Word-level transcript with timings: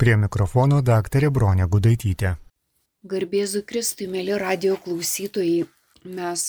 Prie 0.00 0.14
mikrofono 0.16 0.78
daktarė 0.80 1.28
Bronė 1.28 1.66
Gudaitytė. 1.68 2.30
Garbėzu 3.04 3.60
Kristui, 3.68 4.06
mėly 4.08 4.32
radio 4.40 4.78
klausytojai, 4.80 5.66
mes 6.16 6.44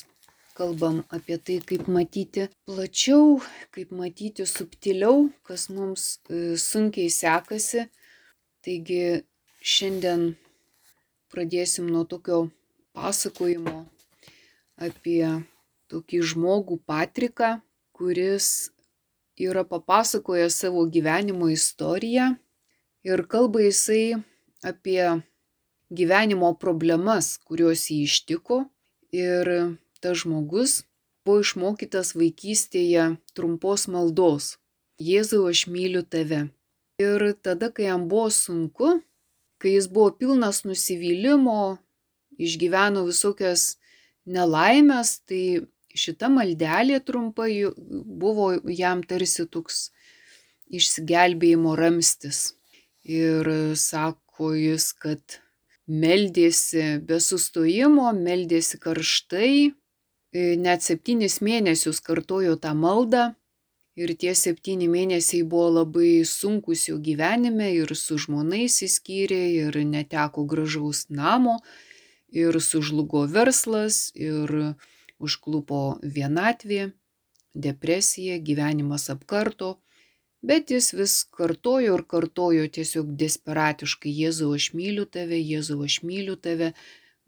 kalbam 0.56 1.02
apie 1.12 1.36
tai, 1.36 1.58
kaip 1.68 1.90
matyti 1.92 2.46
plačiau, 2.64 3.42
kaip 3.76 3.90
matyti 3.92 4.46
subtiliau, 4.48 5.26
kas 5.44 5.66
mums 5.68 6.06
e, 6.32 6.56
sunkiai 6.56 7.12
sekasi. 7.12 7.84
Taigi 8.64 9.26
šiandien 9.60 10.24
pradėsim 11.36 11.90
nuo 11.92 12.06
tokio 12.08 12.46
pasakojimo 12.96 13.82
apie 14.80 15.26
tokį 15.92 16.22
žmogų 16.32 16.80
Patriką, 16.88 17.58
kuris 17.92 18.48
yra 19.36 19.66
papasakojęs 19.68 20.62
savo 20.64 20.86
gyvenimo 20.96 21.52
istoriją 21.52 22.30
ir 23.04 23.26
kalba 23.28 23.62
jisai 23.66 24.22
apie 24.64 25.22
gyvenimo 25.92 26.54
problemas, 26.60 27.38
kurios 27.48 27.90
jį 27.92 28.04
ištiko 28.08 28.64
ir 29.12 29.52
tas 30.02 30.24
žmogus 30.24 30.82
buvo 31.26 31.42
išmokytas 31.44 32.16
vaikystėje 32.18 33.16
trumpos 33.38 33.88
maldos. 33.92 34.56
Jėzau, 35.02 35.46
aš 35.50 35.66
myliu 35.70 36.02
tave. 36.06 36.48
Ir 37.02 37.26
tada, 37.42 37.72
kai 37.74 37.90
jam 37.90 38.08
buvo 38.10 38.30
sunku, 38.34 39.00
kai 39.62 39.76
jis 39.76 39.88
buvo 39.90 40.12
pilnas 40.18 40.62
nusivylimo, 40.66 41.78
išgyveno 42.42 43.06
visokias 43.08 43.78
nelaimės, 44.26 45.20
tai 45.26 45.66
šita 45.98 46.30
maldelė 46.34 47.02
trumpa 47.06 47.50
buvo 48.22 48.54
jam 48.70 49.02
tarsi 49.06 49.48
toks 49.50 49.90
išsigelbėjimo 50.72 51.76
ramstis. 51.78 52.52
Ir 53.04 53.48
sako 53.76 54.54
jis, 54.54 54.92
kad 54.94 55.40
meldėsi 55.88 57.02
be 57.02 57.20
sustojimo, 57.20 58.12
meldėsi 58.14 58.78
karštai, 58.80 59.74
net 60.62 60.86
septynis 60.86 61.42
mėnesius 61.42 62.00
kartojo 62.00 62.56
tą 62.56 62.74
maldą. 62.78 63.32
Ir 64.00 64.14
tie 64.16 64.32
septyni 64.38 64.88
mėnesiai 64.88 65.44
buvo 65.44 65.82
labai 65.82 66.24
sunkus 66.24 66.86
jo 66.88 66.96
gyvenime 67.04 67.74
ir 67.76 67.92
su 68.00 68.16
žmonai 68.22 68.64
įsiskyrė, 68.70 69.42
ir 69.66 69.76
neteko 69.84 70.46
gražaus 70.48 71.10
namo, 71.10 71.58
ir 72.32 72.56
sužlugo 72.64 73.26
verslas, 73.28 74.14
ir 74.16 74.78
užklupo 75.20 76.00
vienatvė, 76.02 76.94
depresija, 77.54 78.40
gyvenimas 78.40 79.10
apkarto, 79.12 79.76
bet 80.42 80.72
jis 80.74 80.92
vis 80.98 81.16
kartojo 81.38 81.96
ir 82.00 82.04
kartojo 82.14 82.68
tiesiog 82.78 83.16
desperatiškai 83.24 84.12
Jėzau 84.24 84.52
aš 84.58 84.72
myliu 84.78 85.06
tave, 85.06 85.40
Jėzau 85.40 85.82
aš 85.86 86.02
myliu 86.08 86.36
tave, 86.36 86.74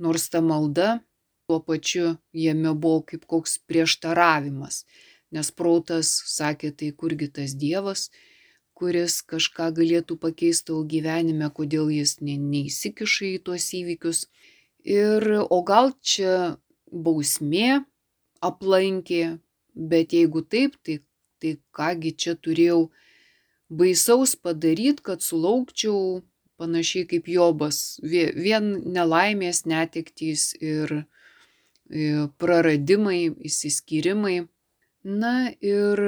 nors 0.02 0.30
ta 0.34 0.42
malda 0.42 1.00
tuo 1.48 1.60
pačiu 1.60 2.18
jame 2.34 2.74
buvo 2.74 3.02
kaip 3.10 3.26
koks 3.30 3.58
prieštaravimas, 3.68 4.84
nes 5.32 5.52
protas 5.52 6.12
sakė, 6.34 6.72
tai 6.72 6.92
kurgi 6.96 7.30
tas 7.36 7.56
Dievas, 7.60 8.10
kuris 8.74 9.22
kažką 9.22 9.70
galėtų 9.78 10.18
pakeisti 10.20 10.72
tavo 10.72 10.84
gyvenime, 10.90 11.50
kodėl 11.54 11.92
jis 11.94 12.20
ne, 12.22 12.38
neįsikiša 12.38 13.26
į 13.36 13.40
tuos 13.46 13.70
įvykius. 13.78 14.26
Ir 14.84 15.24
o 15.44 15.60
gal 15.64 15.94
čia 16.02 16.58
bausmė 16.92 17.84
aplankė, 18.44 19.38
bet 19.74 20.14
jeigu 20.14 20.44
taip, 20.44 20.76
tai, 20.84 21.00
tai 21.40 21.58
kągi 21.76 22.16
čia 22.18 22.36
turėjau 22.36 22.90
baisaus 23.80 24.36
padaryti, 24.36 25.04
kad 25.04 25.24
sulaukčiau 25.26 26.22
panašiai 26.62 27.08
kaip 27.10 27.28
Jobas, 27.28 28.00
vien 28.04 28.70
nelaimės, 28.96 29.64
netiktys 29.70 30.54
ir 30.62 31.04
praradimai, 32.40 33.34
įsiskyrimai. 33.50 34.44
Na 35.04 35.52
ir 35.60 36.00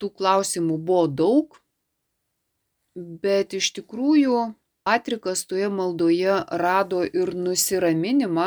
tų 0.00 0.08
klausimų 0.16 0.78
buvo 0.80 1.08
daug, 1.12 1.58
bet 2.96 3.52
iš 3.58 3.74
tikrųjų 3.76 4.46
Patrikas 4.88 5.42
toje 5.44 5.68
maldoje 5.68 6.38
rado 6.62 7.02
ir 7.04 7.34
nusiraminimą, 7.36 8.46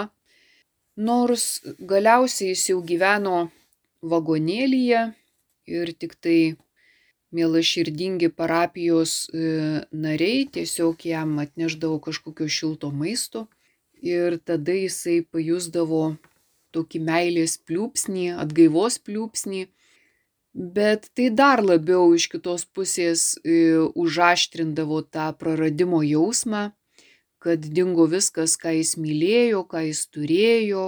nors 0.97 1.43
galiausiai 1.77 2.55
jis 2.55 2.63
jau 2.71 2.79
gyveno 2.81 3.51
vagonėlyje 4.01 5.03
ir 5.69 5.91
tik 6.01 6.15
tai 6.17 6.39
mielaširdingi 7.31 8.29
parapijos 8.35 9.29
e, 9.31 9.83
nariai 9.91 10.45
tiesiog 10.51 11.05
jam 11.05 11.37
atneždavo 11.39 11.99
kažkokio 12.03 12.47
šilto 12.51 12.91
maisto 12.91 13.47
ir 14.01 14.37
tada 14.43 14.75
jisai 14.75 15.21
pajusdavo 15.31 16.15
tokį 16.75 17.01
meilės 17.07 17.57
pliūpsnį, 17.67 18.25
atgaivos 18.43 18.97
pliūpsnį, 19.05 19.65
bet 20.53 21.09
tai 21.15 21.29
dar 21.31 21.63
labiau 21.63 22.11
iš 22.15 22.27
kitos 22.31 22.65
pusės 22.65 23.35
e, 23.43 23.79
užaštrindavo 23.95 25.01
tą 25.11 25.31
praradimo 25.39 26.01
jausmą, 26.03 26.71
kad 27.41 27.63
dingo 27.77 28.05
viskas, 28.07 28.57
ką 28.61 28.75
jis 28.77 28.95
mylėjo, 29.01 29.63
ką 29.71 29.85
jis 29.87 30.05
turėjo, 30.13 30.85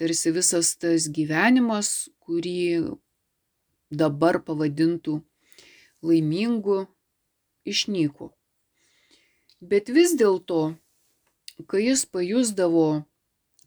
tarsi 0.00 0.32
visas 0.34 0.74
tas 0.80 1.08
gyvenimas, 1.08 2.10
kurį 2.24 2.96
dabar 3.94 4.40
pavadintų 4.42 5.20
laimingu, 6.04 6.84
išnyko. 7.64 8.30
Bet 9.64 9.88
vis 9.96 10.14
dėlto, 10.20 10.76
kai 11.70 11.82
jis 11.86 12.04
pajusdavo 12.12 13.04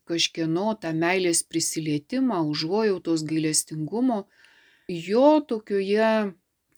kažkieno 0.07 0.75
tą 0.81 0.93
meilės 0.95 1.41
prisilietimą, 1.43 2.43
užuojautos 2.51 3.25
gailestingumo, 3.27 4.25
jo 4.87 5.29
tokioje 5.49 6.11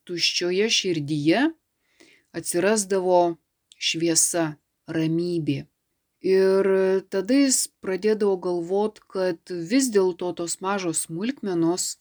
tuščioje 0.07 0.69
širdyje 0.77 1.43
atsirasdavo 2.39 3.19
šviesa, 3.77 4.55
ramybė. 4.89 5.65
Ir 6.25 6.67
tada 7.13 7.35
jis 7.45 7.67
pradėdavo 7.83 8.39
galvot, 8.43 8.99
kad 9.07 9.53
vis 9.71 9.87
dėlto 9.93 10.33
tos 10.39 10.57
mažos 10.63 11.05
smulkmenos 11.05 11.93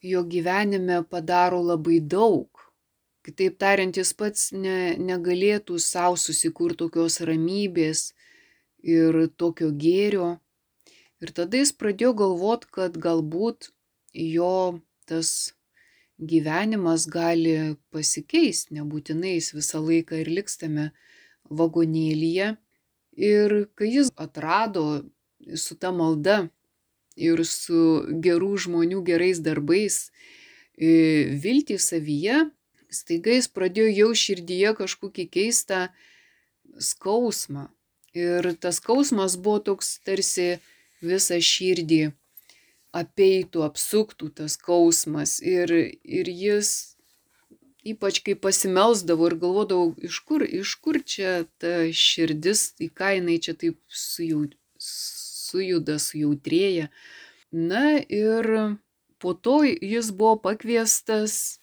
jo 0.00 0.22
gyvenime 0.24 1.02
padaro 1.10 1.60
labai 1.62 2.00
daug. 2.00 2.48
Kitaip 3.28 3.58
tariant, 3.60 3.92
jis 3.92 4.14
pats 4.16 4.46
ne, 4.56 4.96
negalėtų 4.96 5.76
savo 5.84 6.16
susikurti 6.16 6.78
tokios 6.80 7.18
ramybės 7.28 8.14
ir 8.80 9.18
tokio 9.36 9.68
gėrio. 9.68 10.38
Ir 11.20 11.34
tada 11.36 11.60
jis 11.60 11.74
pradėjo 11.76 12.14
galvot, 12.16 12.64
kad 12.72 12.96
galbūt 12.96 13.68
jo 14.16 14.80
tas 15.04 15.52
gyvenimas 16.16 17.04
gali 17.12 17.76
pasikeisti, 17.92 18.78
nebūtinai 18.78 19.36
jis 19.36 19.52
visą 19.58 19.84
laiką 19.84 20.22
ir 20.22 20.32
liks 20.32 20.56
tame 20.64 20.88
vagonėlyje. 21.52 22.54
Ir 23.12 23.56
kai 23.76 23.92
jis 23.92 24.08
atrado 24.16 25.04
su 25.52 25.76
ta 25.76 25.92
malda 25.92 26.46
ir 27.12 27.44
su 27.44 28.06
gerų 28.24 28.54
žmonių 28.64 29.04
gerais 29.04 29.44
darbais 29.44 30.06
viltį 30.78 31.76
savyje, 31.82 32.46
staiga 32.90 33.36
jis 33.36 33.50
pradėjo 33.52 33.90
jau 33.92 34.10
širdyje 34.22 34.74
kažkokį 34.80 35.28
keistą 35.36 35.88
skausmą. 36.78 37.68
Ir 38.16 38.54
tas 38.60 38.80
skausmas 38.80 39.36
buvo 39.36 39.60
toks 39.70 39.98
tarsi 40.06 40.56
visą 41.04 41.38
širdį 41.44 42.02
apeitų, 42.96 43.62
apsuktų 43.66 44.30
tas 44.40 44.56
skausmas. 44.56 45.36
Ir, 45.44 45.70
ir 46.02 46.30
jis 46.32 46.96
ypač 47.88 48.20
kai 48.24 48.34
pasimelsdavau 48.34 49.30
ir 49.30 49.36
galvodavau, 49.42 49.92
iš 50.02 50.20
kur, 50.26 50.42
iš 50.42 50.74
kur 50.82 51.00
čia 51.04 51.44
ta 51.62 51.88
širdis, 51.94 52.72
į 52.82 52.90
ką 52.98 53.14
jinai 53.18 53.38
čia 53.44 53.54
taip 53.58 53.78
sujuda, 53.88 55.98
sujautrėja. 56.02 56.88
Na 57.52 57.98
ir 58.00 58.50
po 59.18 59.34
to 59.34 59.62
jis 59.64 60.10
buvo 60.12 60.36
pakviestas 60.48 61.57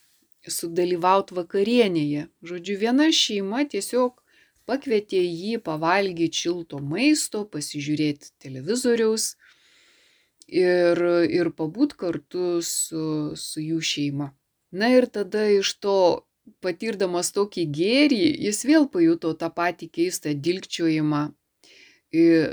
sudalyvauti 0.51 1.35
vakarienėje. 1.37 2.27
Žodžiu, 2.45 2.77
viena 2.81 3.09
šeima 3.13 3.65
tiesiog 3.69 4.21
pakvietė 4.69 5.21
jį 5.21 5.59
pavalgyti 5.65 6.45
šilto 6.45 6.79
maisto, 6.81 7.45
pasižiūrėti 7.45 8.33
televizoriaus 8.41 9.35
ir, 10.47 11.01
ir 11.29 11.51
pabūt 11.53 11.95
kartu 11.99 12.61
su, 12.65 13.33
su 13.37 13.61
jų 13.61 13.81
šeima. 13.81 14.31
Na 14.75 14.91
ir 14.91 15.07
tada 15.07 15.45
iš 15.53 15.75
to 15.79 15.97
patirdamas 16.61 17.31
tokį 17.33 17.65
gėrį, 17.73 18.25
jis 18.47 18.65
vėl 18.67 18.89
pajuto 18.91 19.33
tą 19.37 19.49
patį 19.53 19.89
keistą 19.97 20.33
dilgčiojimą 20.35 21.23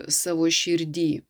savo 0.08 0.48
širdį. 0.48 1.22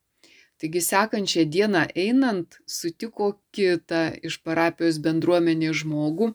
Taigi 0.62 0.81
sekančią 0.81 1.43
dieną 1.50 1.88
einant 1.99 2.61
sutiko 2.70 3.32
kitą 3.50 4.12
iš 4.23 4.38
parapijos 4.47 5.00
bendruomenės 5.03 5.82
žmogų 5.82 6.31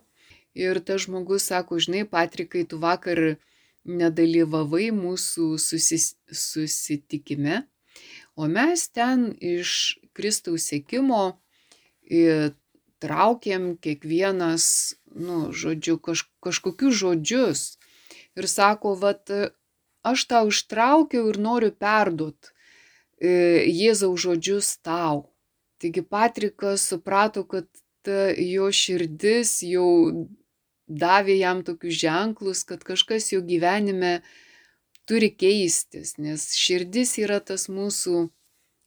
ir 0.57 0.79
tas 0.81 1.05
žmogus 1.05 1.47
sako, 1.51 1.79
žinai, 1.83 2.03
Patrikai, 2.09 2.65
tu 2.69 2.79
vakar 2.81 3.37
nedalyvavai 3.87 4.89
mūsų 4.91 5.55
susis, 5.61 6.15
susitikime, 6.27 7.61
o 8.35 8.49
mes 8.51 8.87
ten 8.89 9.29
iš 9.37 9.99
Kristaus 10.17 10.67
sėkimo 10.71 11.37
traukėm 13.03 13.75
kiekvienas, 13.83 14.97
nu, 15.13 15.53
žodžiu, 15.53 15.97
kaž, 16.01 16.25
kažkokius 16.43 16.97
žodžius. 16.97 17.63
Ir 18.37 18.49
sako, 18.49 18.93
vat, 18.97 19.29
aš 20.05 20.25
tau 20.29 20.49
ištraukiau 20.51 21.29
ir 21.31 21.39
noriu 21.41 21.71
perduot 21.73 22.53
Jėzaus 23.17 24.21
žodžius 24.21 24.77
tau. 24.85 25.33
Taigi 25.81 26.03
Patrikas 26.05 26.85
suprato, 26.89 27.43
kad 27.49 27.65
jo 28.37 28.69
širdis 28.71 29.61
jau 29.65 30.27
davė 30.87 31.37
jam 31.37 31.63
tokius 31.63 31.99
ženklus, 32.01 32.63
kad 32.63 32.83
kažkas 32.83 33.31
jo 33.33 33.41
gyvenime 33.43 34.21
turi 35.07 35.29
keistis, 35.31 36.17
nes 36.17 36.49
širdis 36.55 37.17
yra 37.21 37.39
tas 37.39 37.67
mūsų 37.69 38.27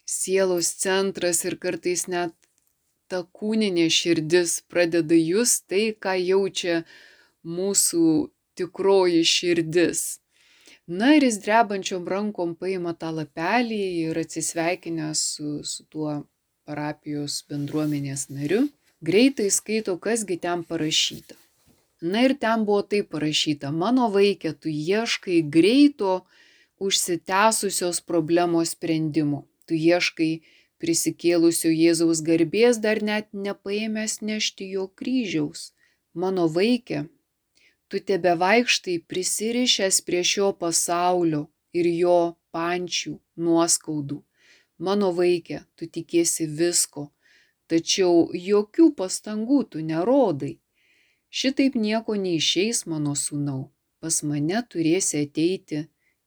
sielos 0.08 0.73
centras 0.82 1.44
ir 1.44 1.56
kartais 1.61 2.06
net 2.08 2.35
ta 3.11 3.23
kūninė 3.25 3.88
širdis 3.91 4.61
pradeda 4.70 5.17
jūs 5.19 5.61
tai, 5.67 5.91
ką 5.93 6.17
jaučia 6.19 6.82
mūsų 7.44 8.31
tikroji 8.58 9.23
širdis. 9.26 10.20
Na 10.91 11.14
ir 11.14 11.25
jis 11.26 11.38
drebančiom 11.43 12.06
rankom 12.11 12.56
paima 12.58 12.94
tą 12.99 13.12
lapelį 13.14 13.81
ir 14.06 14.19
atsisveikinęs 14.25 15.23
su, 15.37 15.61
su 15.62 15.87
tuo 15.87 16.17
parapijos 16.67 17.44
bendruomenės 17.50 18.26
nariu, 18.31 18.64
greitai 19.02 19.50
skaito, 19.55 19.97
kasgi 20.02 20.38
ten 20.43 20.64
parašyta. 20.67 21.38
Na 22.00 22.23
ir 22.25 22.35
ten 22.41 22.64
buvo 22.64 22.82
taip 22.82 23.11
parašyta, 23.12 23.70
mano 23.76 24.08
vaikė, 24.12 24.55
tu 24.56 24.73
ieškai 24.73 25.43
greito 25.56 26.23
užsitęsusios 26.81 28.00
problemos 28.00 28.73
sprendimo. 28.73 29.44
Tu 29.69 29.76
ieškai 29.76 30.31
prisikėlusio 30.81 31.69
Jėzaus 31.69 32.23
garbės 32.25 32.81
dar 32.81 33.02
net 33.05 33.29
nepaėmęs 33.37 34.20
nešti 34.25 34.70
jo 34.76 34.87
kryžiaus. 34.88 35.75
Mano 36.14 36.49
vaikė, 36.49 37.05
tu 37.88 38.00
tebe 38.00 38.32
vaikštai 38.41 38.97
prisirišęs 39.11 40.00
prie 40.08 40.25
šio 40.25 40.50
pasaulio 40.56 41.43
ir 41.76 41.87
jo 41.87 42.19
pančių 42.56 43.19
nuoskaudų. 43.44 44.23
Mano 44.81 45.12
vaikė, 45.12 45.61
tu 45.76 45.85
tikėsi 45.85 46.49
visko, 46.49 47.11
tačiau 47.69 48.31
jokių 48.32 48.88
pastangų 48.97 49.61
tu 49.75 49.85
nerodai. 49.85 50.56
Šitaip 51.30 51.76
nieko 51.78 52.16
neišeis 52.18 52.84
mano 52.90 53.14
sūnau, 53.14 53.70
pas 54.02 54.22
mane 54.26 54.60
turėsi 54.72 55.22
ateiti 55.24 55.84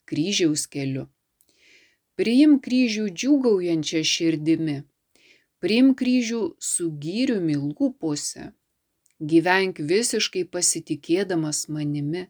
kryžiaus 0.07 0.65
keliu. 0.71 1.09
Priim 2.15 2.59
kryžių 2.63 3.09
džiūgaujančią 3.11 4.03
širdimi, 4.07 4.77
priim 5.59 5.93
kryžių 5.99 6.41
su 6.71 6.91
gyriumi 7.05 7.57
lūpose 7.59 8.51
gyvenk 9.31 9.79
visiškai 9.91 10.43
pasitikėdamas 10.53 11.67
manimi. 11.69 12.27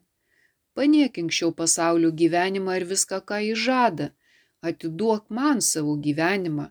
Paniekink 0.74 1.32
šio 1.32 1.50
pasaulio 1.58 2.10
gyvenimą 2.10 2.78
ir 2.80 2.86
viską, 2.90 3.20
ką 3.28 3.40
jis 3.48 3.60
žada. 3.66 4.10
Atiduok 4.64 5.30
man 5.30 5.60
savo 5.60 5.94
gyvenimą, 6.06 6.70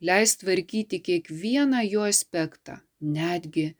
leist 0.00 0.40
tvarkyti 0.42 1.00
kiekvieną 1.06 1.84
jo 1.86 2.06
aspektą, 2.08 2.78
netgi 3.00 3.74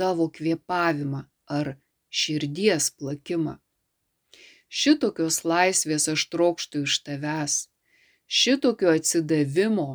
tavo 0.00 0.28
kvėpavimą 0.36 1.24
ar 1.56 1.74
širdies 2.20 2.90
plakimą. 2.98 3.58
Šitokios 4.80 5.42
laisvės 5.52 6.06
aš 6.14 6.28
trokštų 6.32 6.84
iš 6.86 7.00
tavęs, 7.06 7.56
šitokio 8.40 8.94
atsidavimo, 8.98 9.88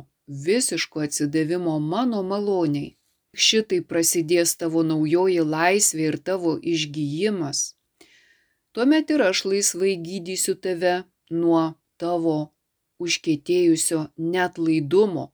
visiško 0.46 1.06
atsidavimo 1.06 1.78
mano 1.80 2.22
maloniai 2.32 2.96
šitai 3.36 3.80
prasidės 3.84 4.56
tavo 4.60 4.82
naujoji 4.82 5.44
laisvė 5.44 6.10
ir 6.10 6.18
tavo 6.28 6.56
išgyjimas. 6.74 7.76
Tuomet 8.72 9.12
ir 9.12 9.24
aš 9.28 9.44
laisvai 9.50 9.94
gydysiu 10.00 10.56
tave 10.60 10.94
nuo 11.30 11.62
tavo 12.00 12.36
užkėtėjusio 13.00 14.06
net 14.16 14.58
laidumo, 14.58 15.30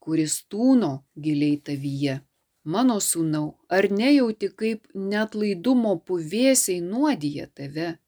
kuris 0.00 0.40
tūno 0.48 0.92
giliai 1.16 1.60
tavyje. 1.60 2.20
Mano 2.64 2.96
sūnau, 3.00 3.46
ar 3.68 3.90
nejauti, 3.92 4.48
kaip 4.48 4.88
net 4.94 5.34
laidumo 5.36 5.98
puvėsiai 6.08 6.80
nuodija 6.80 7.46
tave? 7.52 7.98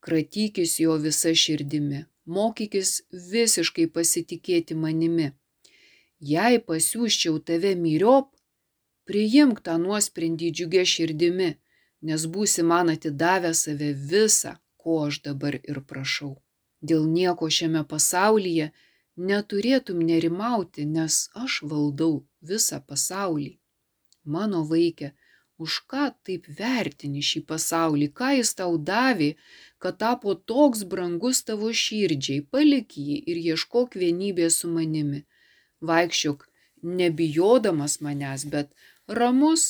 Kratykis 0.00 0.78
jo 0.80 0.96
visa 1.02 1.34
širdimi, 1.34 2.04
mokykis 2.24 3.00
visiškai 3.32 3.88
pasitikėti 3.96 4.76
manimi. 4.78 5.32
Jei 6.20 6.60
pasiūščiau 6.68 7.40
tave 7.44 7.74
myriop, 7.74 8.30
Priimk 9.10 9.58
tą 9.66 9.72
nuosprendį 9.82 10.48
džiugia 10.56 10.82
širdimi, 10.86 11.48
nes 12.08 12.26
būsi 12.34 12.62
man 12.72 12.92
atidavę 12.92 13.50
save 13.60 13.88
visą, 14.10 14.52
ko 14.80 14.98
aš 15.06 15.18
dabar 15.24 15.56
ir 15.58 15.80
prašau. 15.92 16.36
Dėl 16.88 17.08
nieko 17.16 17.48
šiame 17.56 17.82
pasaulyje 17.92 18.68
neturėtum 19.30 20.04
nerimauti, 20.10 20.86
nes 20.96 21.16
aš 21.44 21.58
valdau 21.72 22.12
visą 22.52 22.78
pasaulį. 22.92 23.59
Mano 24.34 24.62
vaikė, 24.70 25.12
už 25.64 25.80
ką 25.90 26.04
taip 26.26 26.46
vertini 26.60 27.22
šį 27.30 27.42
pasaulį, 27.50 28.08
ką 28.18 28.30
jis 28.38 28.54
tau 28.60 28.78
davė, 28.90 29.30
kad 29.82 29.98
tapo 30.02 30.34
toks 30.52 30.86
brangus 30.92 31.42
tavo 31.48 31.72
širdžiai, 31.82 32.44
palik 32.54 32.96
jį 32.96 33.18
ir 33.32 33.42
ieškok 33.52 33.98
vienybės 34.02 34.62
su 34.62 34.72
manimi. 34.76 35.24
Vaikščiok 35.90 36.46
nebijodamas 37.00 38.00
manęs, 38.04 38.46
bet 38.52 38.72
ramus 39.20 39.66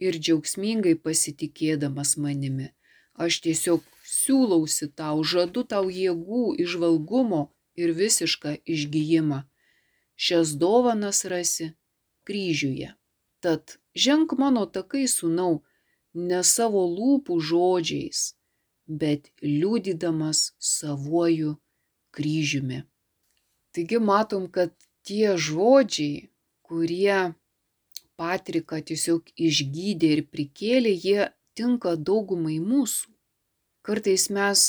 ir 0.00 0.16
džiaugsmingai 0.18 0.94
pasitikėdamas 1.06 2.16
manimi. 2.24 2.70
Aš 3.14 3.40
tiesiog 3.44 3.84
siūlausi 4.14 4.90
tau, 4.98 5.22
žadu 5.22 5.62
tau 5.68 5.88
jėgų, 5.92 6.44
išvalgumo 6.64 7.42
ir 7.76 7.94
visišką 8.00 8.56
išgyjimą. 8.74 9.44
Šias 10.16 10.54
dovanas 10.58 11.24
rasi 11.30 11.72
kryžiuje. 12.28 12.94
Tad 13.44 13.78
ženk 13.94 14.34
mano 14.38 14.66
takai, 14.66 15.04
sūnau, 15.10 15.62
ne 16.14 16.40
savo 16.46 16.84
lūpų 16.90 17.38
žodžiais, 17.50 18.34
bet 18.86 19.30
liūdydamas 19.42 20.52
savuoju 20.58 21.56
kryžiumi. 22.14 22.84
Taigi 23.74 23.98
matom, 23.98 24.46
kad 24.46 24.74
tie 25.02 25.34
žodžiai, 25.36 26.28
kurie 26.62 27.34
Patriką 28.14 28.78
tiesiog 28.90 29.32
išgydė 29.34 30.10
ir 30.16 30.22
prikėlė, 30.30 30.92
jie 30.94 31.26
tinka 31.58 31.96
daugumai 31.98 32.60
mūsų. 32.62 33.10
Kartais 33.84 34.28
mes 34.30 34.62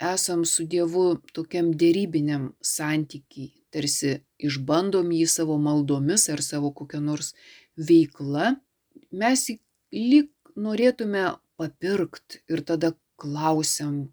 esam 0.00 0.46
su 0.48 0.64
Dievu 0.64 1.20
tokiam 1.36 1.74
dėrybiniam 1.76 2.54
santykiai, 2.64 3.52
tarsi 3.70 4.16
išbandom 4.40 5.12
jį 5.12 5.26
savo 5.28 5.58
maldomis 5.60 6.24
ar 6.32 6.40
savo 6.42 6.72
kokią 6.72 7.02
nors 7.04 7.34
veiklą, 7.88 8.54
mes 9.10 9.46
lyg 9.94 10.30
norėtume 10.56 11.24
papirkt 11.60 12.40
ir 12.50 12.64
tada 12.66 12.92
klausiam, 13.20 14.10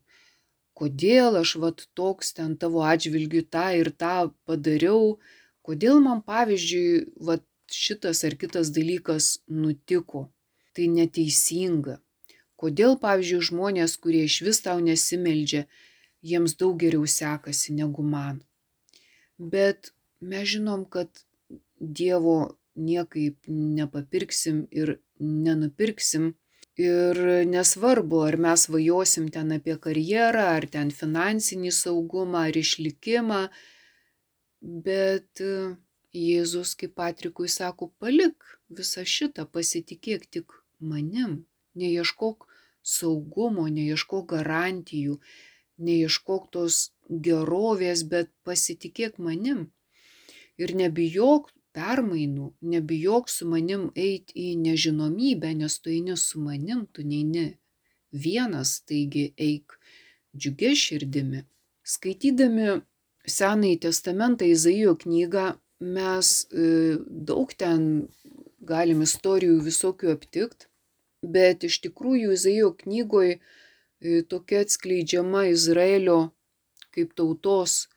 kodėl 0.77 1.39
aš 1.41 1.55
vat 1.63 1.86
toks 1.97 2.33
ten 2.38 2.55
tavo 2.62 2.83
atžvilgiu 2.86 3.43
tą 3.55 3.67
ir 3.79 3.91
tą 3.91 4.29
padariau, 4.47 5.17
kodėl 5.65 6.01
man 6.03 6.21
pavyzdžiui 6.27 7.07
vat 7.29 7.45
šitas 7.71 8.24
ar 8.27 8.36
kitas 8.39 8.71
dalykas 8.75 9.38
nutiko. 9.47 10.27
Tai 10.77 10.86
neteisinga. 10.93 11.97
Kodėl, 12.57 12.97
pavyzdžiui, 13.01 13.45
žmonės, 13.50 13.95
kurie 14.01 14.24
iš 14.27 14.41
vis 14.45 14.59
tau 14.65 14.77
nesimeldžia, 14.81 15.63
jiems 16.25 16.53
daug 16.57 16.77
geriau 16.81 17.05
sekasi 17.09 17.74
negu 17.74 18.05
man. 18.05 18.43
Bet 19.38 19.91
mes 20.21 20.53
žinom, 20.53 20.86
kad 20.86 21.09
Dievo 21.77 22.57
niekaip 22.77 23.48
nepapirksim 23.48 24.67
ir 24.72 24.98
nenupirksim. 25.19 26.36
Ir 26.77 27.17
nesvarbu, 27.50 28.19
ar 28.29 28.36
mes 28.38 28.67
vajosim 28.69 29.31
ten 29.34 29.50
apie 29.55 29.79
karjerą, 29.81 30.43
ar 30.60 30.67
ten 30.69 30.91
finansinį 30.93 31.72
saugumą, 31.74 32.43
ar 32.51 32.60
išlikimą, 32.62 33.48
bet 34.62 35.41
Jėzus 36.17 36.75
kaip 36.77 36.93
Patrikui 36.98 37.50
sako, 37.50 37.89
palik 38.01 38.46
visą 38.69 39.03
šitą, 39.05 39.48
pasitikėk 39.50 40.29
tik 40.29 40.53
manim, 40.79 41.46
neieškok 41.75 42.46
saugumo, 42.81 43.67
neieškok 43.77 44.29
garantijų, 44.34 45.17
neieškok 45.77 46.48
tos 46.53 46.79
gerovės, 47.10 48.03
bet 48.13 48.31
pasitikėk 48.48 49.17
manim. 49.17 49.67
Ir 50.57 50.74
nebijok 50.77 51.51
permainų, 51.77 52.51
nebijok 52.74 53.29
su 53.29 53.48
manim 53.50 53.88
eiti 53.96 54.50
į 54.50 54.55
nežinomybę, 54.63 55.53
nes 55.62 55.77
tu 55.79 55.93
eini 55.93 56.17
su 56.17 56.41
manim, 56.41 56.86
tu 56.91 57.05
neini 57.05 57.51
vienas, 58.25 58.79
taigi 58.89 59.29
eik 59.38 59.77
džiugia 60.36 60.74
širdimi. 60.75 61.43
Skaitydami 61.88 62.81
Senąjį 63.27 63.77
testamentą 63.84 64.48
Izaijo 64.48 64.93
knygą 65.01 65.50
mes 65.84 66.29
e, 66.48 66.96
daug 67.29 67.51
ten 67.60 68.07
galim 68.63 69.03
istorijų 69.03 69.60
visokių 69.65 70.13
aptikti, 70.13 70.69
bet 71.36 71.65
iš 71.67 71.81
tikrųjų 71.84 72.31
Izaijo 72.38 72.72
knygoje 72.84 73.39
tokia 74.31 74.62
atskleidžiama 74.63 75.48
Izraelio 75.51 76.17
kaip 76.96 77.13
tautos, 77.17 77.88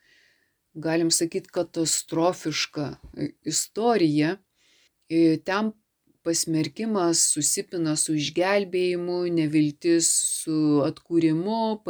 galim 0.74 1.10
sakyti, 1.10 1.50
katastrofiška 1.52 2.96
e, 3.16 3.30
istorija. 3.44 4.36
E, 5.08 5.38
ten 5.44 5.72
pasmerkimas 6.22 7.22
susipina 7.34 7.96
su 7.96 8.14
išgelbėjimu, 8.18 9.22
neviltis 9.34 10.10
su 10.42 10.82
atkūrimu, 10.84 11.80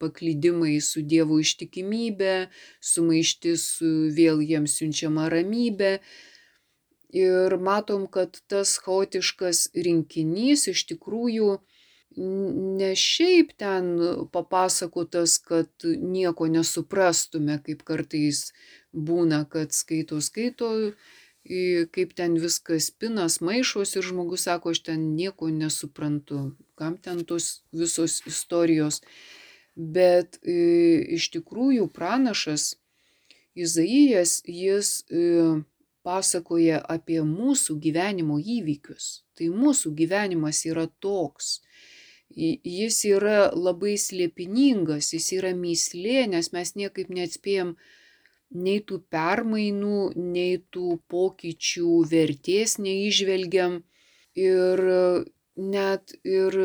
paklydimai 0.00 0.78
su 0.84 1.02
Dievo 1.02 1.40
ištikimybė, 1.42 2.36
sumaištis 2.92 3.66
su 3.78 3.92
vėl 4.16 4.42
jiems 4.44 4.78
siunčiama 4.78 5.28
ramybė. 5.32 5.96
Ir 7.16 7.56
matom, 7.62 8.06
kad 8.12 8.40
tas 8.50 8.76
chaotiškas 8.82 9.70
rinkinys 9.86 10.66
iš 10.72 10.84
tikrųjų 10.90 11.56
ne 12.16 12.90
šiaip 12.96 13.52
ten 13.60 13.92
papasakotas, 14.32 15.38
kad 15.38 15.70
nieko 15.84 16.48
nesuprastume, 16.48 17.60
kaip 17.66 17.84
kartais 17.86 18.50
būna, 18.92 19.44
kad 19.50 19.76
skaito, 19.76 20.20
skaito, 20.24 20.70
kaip 21.94 22.14
ten 22.18 22.36
viskas 22.42 22.90
pinas, 22.90 23.40
maišos 23.44 23.96
ir 23.96 24.06
žmogus 24.08 24.48
sako, 24.48 24.74
aš 24.74 24.82
ten 24.90 25.10
nieko 25.14 25.50
nesuprantu, 25.52 26.52
kam 26.74 26.96
ten 26.98 27.24
tos 27.28 27.60
visos 27.72 28.22
istorijos 28.26 29.02
bet 29.76 30.40
e, 30.42 31.04
iš 31.14 31.30
tikrųjų 31.36 31.86
pranašas 31.92 32.74
Izaijas, 33.56 34.42
jis 34.44 35.00
e, 35.08 35.20
pasakoja 36.04 36.82
apie 36.92 37.22
mūsų 37.24 37.78
gyvenimo 37.80 38.36
įvykius. 38.36 39.22
Tai 39.36 39.48
mūsų 39.52 39.94
gyvenimas 39.96 40.64
yra 40.68 40.84
toks. 41.00 41.62
Jis 42.34 42.98
yra 43.08 43.50
labai 43.54 43.94
slėpiningas, 44.00 45.12
jis 45.14 45.30
yra 45.38 45.54
myslė, 45.56 46.26
nes 46.32 46.50
mes 46.52 46.74
niekaip 46.76 47.08
neatspėjom 47.08 47.76
nei 48.66 48.80
tų 48.88 49.00
permainų, 49.10 50.00
nei 50.16 50.58
tų 50.74 50.98
pokyčių 51.12 52.02
vertės 52.10 52.76
neižvelgiam. 52.82 53.82
Ir 54.36 54.82
net 55.56 56.12
ir 56.24 56.58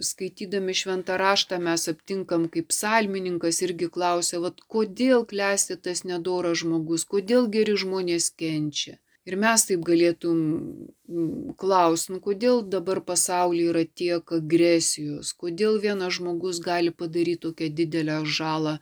skaitydami 0.00 0.74
šventą 0.76 1.16
raštą 1.20 1.58
mes 1.60 1.88
aptinkam, 1.90 2.46
kaip 2.52 2.70
psalmininkas 2.70 3.60
irgi 3.66 3.90
klausia, 3.92 4.40
vat, 4.44 4.60
kodėl 4.74 5.26
klesti 5.28 5.76
tas 5.76 6.04
nedoras 6.04 6.62
žmogus, 6.62 7.04
kodėl 7.04 7.48
geri 7.52 7.76
žmonės 7.82 8.30
kenčia. 8.30 8.96
Ir 9.30 9.36
mes 9.38 9.62
taip 9.68 9.84
galėtum 9.86 10.38
klausti, 11.60 12.16
nu, 12.16 12.18
kodėl 12.24 12.64
dabar 12.66 12.98
pasaulyje 13.06 13.70
yra 13.70 13.84
tiek 14.00 14.32
agresijos, 14.34 15.30
kodėl 15.38 15.78
vienas 15.84 16.16
žmogus 16.18 16.58
gali 16.64 16.90
padaryti 16.90 17.44
tokią 17.46 17.68
didelę 17.78 18.16
žalą 18.26 18.80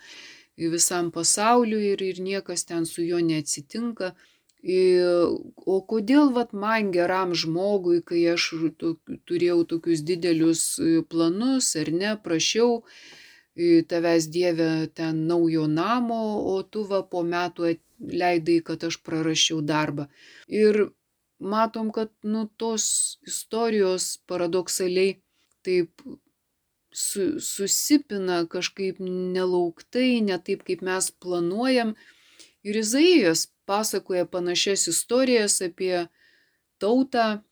visam 0.58 1.10
pasauliu 1.14 1.78
ir, 1.78 2.02
ir 2.02 2.20
niekas 2.24 2.64
ten 2.64 2.86
su 2.86 3.04
juo 3.04 3.20
neatsitinka. 3.22 4.14
O 5.74 5.76
kodėl 5.92 6.32
vat 6.34 6.52
man 6.52 6.90
geram 6.96 7.34
žmogui, 7.42 8.00
kai 8.02 8.24
aš 8.32 8.48
turėjau 9.28 9.62
tokius 9.70 10.02
didelius 10.02 10.62
e, 10.82 10.98
planus 11.06 11.76
ar 11.78 11.92
ne, 11.94 12.16
prašiau 12.24 12.82
tavęs 13.90 14.26
Dieve 14.34 14.88
ten 14.94 15.26
naujo 15.26 15.66
namo, 15.66 16.24
o 16.54 16.62
tu 16.62 16.82
va 16.90 17.02
po 17.02 17.22
metų 17.22 17.70
leidai, 17.98 18.60
kad 18.64 18.84
aš 18.84 19.00
prarašiau 19.04 19.60
darbą. 19.62 20.08
Ir 20.48 20.88
matom, 21.38 21.90
kad 21.94 22.12
nu 22.22 22.46
tos 22.56 23.18
istorijos 23.26 24.18
paradoksaliai 24.26 25.18
taip 25.66 26.02
su, 26.92 27.40
susipina 27.40 28.44
kažkaip 28.50 29.00
nelauktai, 29.00 30.20
ne 30.24 30.38
taip, 30.38 30.64
kaip 30.66 30.82
mes 30.82 31.10
planuojam. 31.10 31.94
Ir 32.66 32.76
Izaijas 32.76 33.48
pasakoja 33.68 34.26
panašias 34.26 34.88
istorijas 34.90 35.60
apie 35.62 36.06
tautą 36.78 37.42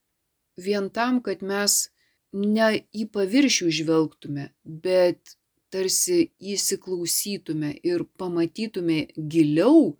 vien 0.56 0.90
tam, 0.90 1.20
kad 1.22 1.42
mes 1.42 1.88
ne 2.32 2.70
į 2.92 3.06
paviršių 3.12 3.70
žvelgtume, 3.80 4.50
bet 4.64 5.36
tarsi 5.72 6.30
įsiklausytume 6.40 7.72
ir 7.84 8.04
pamatytume 8.18 9.06
giliau, 9.16 9.96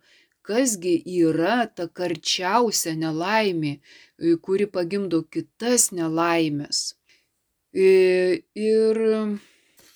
kasgi 0.47 0.95
yra 1.19 1.67
ta 1.67 1.87
karčiausia 1.99 2.95
nelaimė, 2.99 3.77
kuri 4.41 4.67
pagimdo 4.71 5.21
kitas 5.35 5.91
nelaimės. 5.91 6.95
Ir 7.73 9.01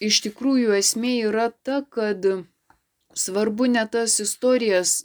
iš 0.02 0.22
tikrųjų 0.28 0.76
esmė 0.78 1.16
yra 1.32 1.50
ta, 1.64 1.82
kad 1.98 2.28
svarbu 3.18 3.72
ne 3.72 3.86
tas 3.92 4.20
istorijas 4.24 5.00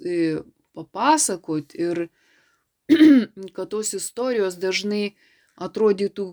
papasakot 0.77 1.75
ir 1.75 2.09
kad 3.57 3.71
tos 3.73 3.95
istorijos 3.99 4.59
dažnai 4.63 5.17
atrodytų, 5.57 6.27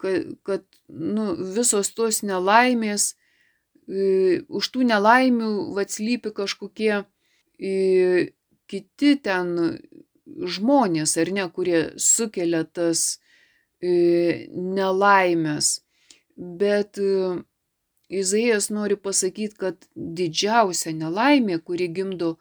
kad, 0.00 0.30
kad 0.46 0.64
nu, 0.88 1.34
visos 1.56 1.92
tos 1.94 2.22
nelaimės, 2.26 3.12
e, 3.86 4.42
už 4.48 4.70
tų 4.74 4.88
nelaimių 4.88 5.50
atslypi 5.84 6.32
kažkokie 6.34 7.04
e, 7.58 7.74
kiti 8.70 9.14
ten 9.22 9.78
žmonės, 10.24 11.16
ar 11.20 11.30
ne, 11.36 11.48
kurie 11.52 11.80
sukelia 12.00 12.64
tas 12.64 13.18
e, 13.82 14.46
nelaimės. 14.50 15.80
Bet 16.36 16.98
e, 16.98 17.42
Izaijas 18.14 18.68
nori 18.70 18.96
pasakyti, 19.00 19.56
kad 19.58 19.86
didžiausia 19.96 20.92
nelaimė, 20.94 21.58
kuri 21.64 21.88
gimdo 21.88 22.34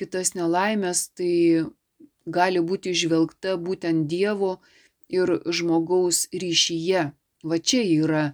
kitas 0.00 0.32
nelaimės, 0.34 1.08
tai 1.14 1.66
gali 2.26 2.62
būti 2.64 2.94
išvelgta 2.96 3.58
būtent 3.60 4.08
Dievo 4.08 4.56
ir 5.12 5.36
žmogaus 5.44 6.24
ryšyje. 6.32 7.12
Va 7.44 7.58
čia 7.60 7.82
yra 7.84 8.24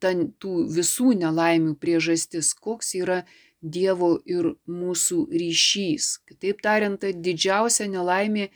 ta, 0.00 0.14
tų 0.40 0.54
visų 0.72 1.12
nelaimių 1.20 1.76
priežastis, 1.76 2.54
koks 2.54 2.94
yra 2.96 3.22
Dievo 3.60 4.14
ir 4.24 4.54
mūsų 4.68 5.26
ryšys. 5.30 6.20
Kitaip 6.28 6.62
tariant, 6.64 7.00
ta 7.00 7.12
didžiausia 7.12 7.90
nelaimė 7.92 8.48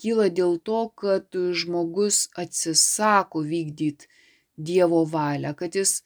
kyla 0.00 0.28
dėl 0.28 0.58
to, 0.60 0.88
kad 1.00 1.32
žmogus 1.32 2.28
atsisako 2.36 3.44
vykdyti 3.46 4.10
Dievo 4.54 5.02
valią, 5.08 5.54
kad 5.58 5.74
jis 5.74 6.02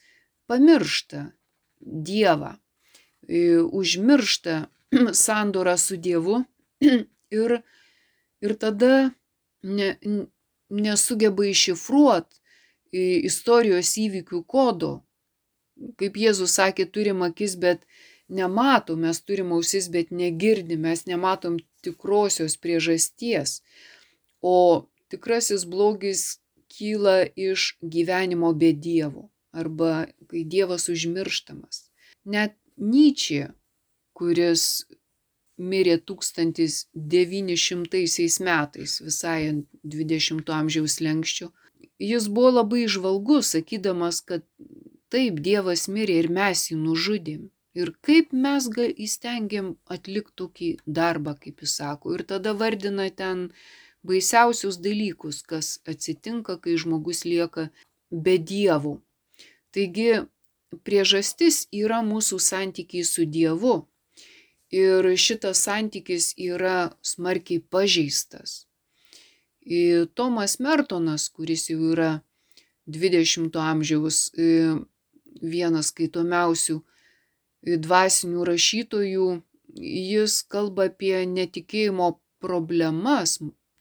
pamiršta 0.46 1.32
Dievą, 1.80 2.54
užmiršta 3.80 4.68
sandorą 5.24 5.76
su 5.76 5.96
Dievu 5.96 6.44
ir, 7.42 7.60
ir 8.40 8.54
tada 8.56 9.10
ne, 9.62 9.90
nesugeba 10.70 11.44
iššifruoti 11.50 12.38
istorijos 13.28 13.92
įvykių 14.00 14.42
kodo. 14.48 15.02
Kaip 16.00 16.16
Jėzus 16.18 16.56
sakė, 16.58 16.88
turim 16.90 17.22
akis, 17.22 17.54
bet 17.60 17.84
nematom, 18.28 19.00
mes 19.06 19.20
turim 19.24 19.52
ausis, 19.56 19.88
bet 19.92 20.10
negirdim, 20.10 20.84
mes 20.86 21.06
nematom 21.08 21.58
tikrosios 21.82 22.58
priežasties. 22.60 23.60
O 24.42 24.86
tikrasis 25.10 25.64
blogis 25.64 26.38
kyla 26.68 27.26
iš 27.36 27.74
gyvenimo 27.82 28.52
be 28.52 28.72
Dievo 28.72 29.30
arba 29.52 30.06
kai 30.28 30.44
Dievas 30.44 30.88
užmirštamas. 30.92 31.88
Net 32.24 32.54
Nyčia 32.78 33.54
kuris 34.18 34.64
mirė 35.58 35.96
1900 36.10 38.42
metais, 38.46 38.92
visai 39.08 39.40
ant 39.52 39.64
20 39.94 40.52
amžiaus 40.58 40.94
lenkščio. 41.06 41.46
Jis 42.10 42.24
buvo 42.34 42.50
labai 42.60 42.80
išvalgus, 42.84 43.44
sakydamas, 43.56 44.16
kad 44.28 44.42
taip 45.12 45.34
Dievas 45.48 45.82
mirė 45.90 46.14
ir 46.22 46.28
mes 46.38 46.58
jį 46.70 46.76
nužudėm. 46.82 47.42
Ir 47.78 47.92
kaip 48.02 48.32
mes 48.44 48.68
įstengiam 49.06 49.74
atlikti 49.96 50.34
tokį 50.40 50.70
darbą, 51.00 51.36
kaip 51.38 51.62
jis 51.62 51.76
sako. 51.80 52.16
Ir 52.16 52.24
tada 52.32 52.54
vardina 52.58 53.06
ten 53.10 53.50
baisiausius 54.02 54.80
dalykus, 54.82 55.42
kas 55.42 55.78
atsitinka, 55.86 56.58
kai 56.62 56.74
žmogus 56.80 57.24
lieka 57.24 57.68
be 58.10 58.38
dievų. 58.50 58.98
Taigi 59.70 60.24
priežastis 60.84 61.66
yra 61.72 62.00
mūsų 62.02 62.40
santykiai 62.42 63.04
su 63.06 63.24
Dievu, 63.28 63.76
ir 64.70 65.04
šitas 65.16 65.62
santykis 65.64 66.34
yra 66.36 66.92
smarkiai 67.02 67.60
pažeistas. 67.60 68.66
Ir 69.64 70.06
Tomas 70.14 70.58
Mertonas, 70.60 71.28
kuris 71.28 71.68
jau 71.70 71.92
yra 71.92 72.20
20 72.88 73.56
amžiaus, 73.60 74.30
vienas 75.42 75.92
skaitomiausių 75.92 76.80
dvasinių 77.66 78.44
rašytojų, 78.48 79.28
jis 79.78 80.42
kalba 80.50 80.88
apie 80.90 81.24
netikėjimo 81.26 82.18
problemas 82.42 83.38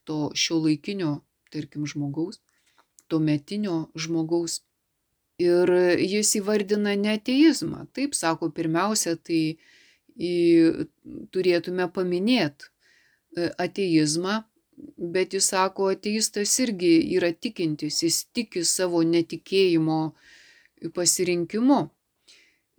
to 0.07 0.31
šio 0.35 0.61
laikinio, 0.63 1.21
tarkim, 1.53 1.85
žmogaus, 1.85 2.39
to 3.07 3.19
metinio 3.19 3.87
žmogaus. 3.95 4.61
Ir 5.37 5.69
jis 6.01 6.33
įvardina 6.39 6.95
neteizmą. 6.97 7.85
Taip 7.93 8.15
sako, 8.17 8.49
pirmiausia, 8.49 9.13
tai 9.21 9.59
į, 10.17 10.33
turėtume 11.29 11.85
paminėti 11.93 12.71
ateizmą, 13.61 14.39
bet 14.97 15.35
jis 15.37 15.51
sako, 15.53 15.91
ateistas 15.93 16.55
irgi 16.63 16.95
yra 17.17 17.29
tikintis, 17.33 18.01
jis 18.01 18.23
tiki 18.33 18.63
savo 18.65 19.03
netikėjimo 19.05 19.99
pasirinkimu. 20.97 21.83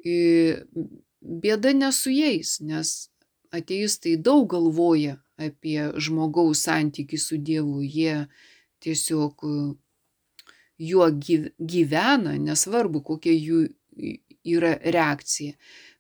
Bėda 0.05 1.73
ne 1.75 1.91
su 1.93 2.13
jais, 2.15 2.59
nes 2.61 3.11
ateistai 3.55 4.17
daug 4.17 4.47
galvoja 4.51 5.19
apie 5.39 5.91
žmogaus 5.99 6.63
santykių 6.67 7.19
su 7.19 7.39
Dievu, 7.39 7.83
jie 7.83 8.27
tiesiog 8.85 9.45
juo 10.79 11.09
gyvena, 11.11 12.37
nesvarbu, 12.39 13.03
kokia 13.03 13.35
jų 13.35 13.67
yra 14.47 14.77
reakcija. 14.79 15.57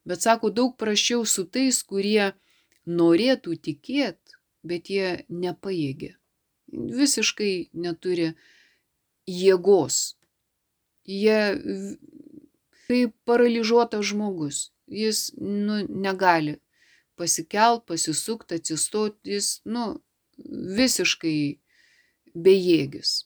Bet 0.09 0.23
sako, 0.25 0.51
daug 0.55 0.77
prašiau 0.79 1.25
su 1.27 1.45
tais, 1.51 1.83
kurie 1.83 2.33
norėtų 2.87 3.59
tikėti, 3.61 4.39
bet 4.65 4.89
jie 4.91 5.25
nepajėgia. 5.29 6.15
Visiškai 6.73 7.71
neturi 7.73 8.33
jėgos. 9.29 10.17
Jie 11.09 11.41
kaip 12.89 13.15
paralyžiuotas 13.29 14.07
žmogus. 14.11 14.69
Jis 14.89 15.29
nu, 15.37 15.83
negali 15.89 16.57
pasikelt, 17.19 17.85
pasisukti, 17.87 18.59
atsistoti, 18.61 19.35
jis 19.37 19.59
nu, 19.69 19.99
visiškai 20.79 21.59
bejėgis. 22.35 23.25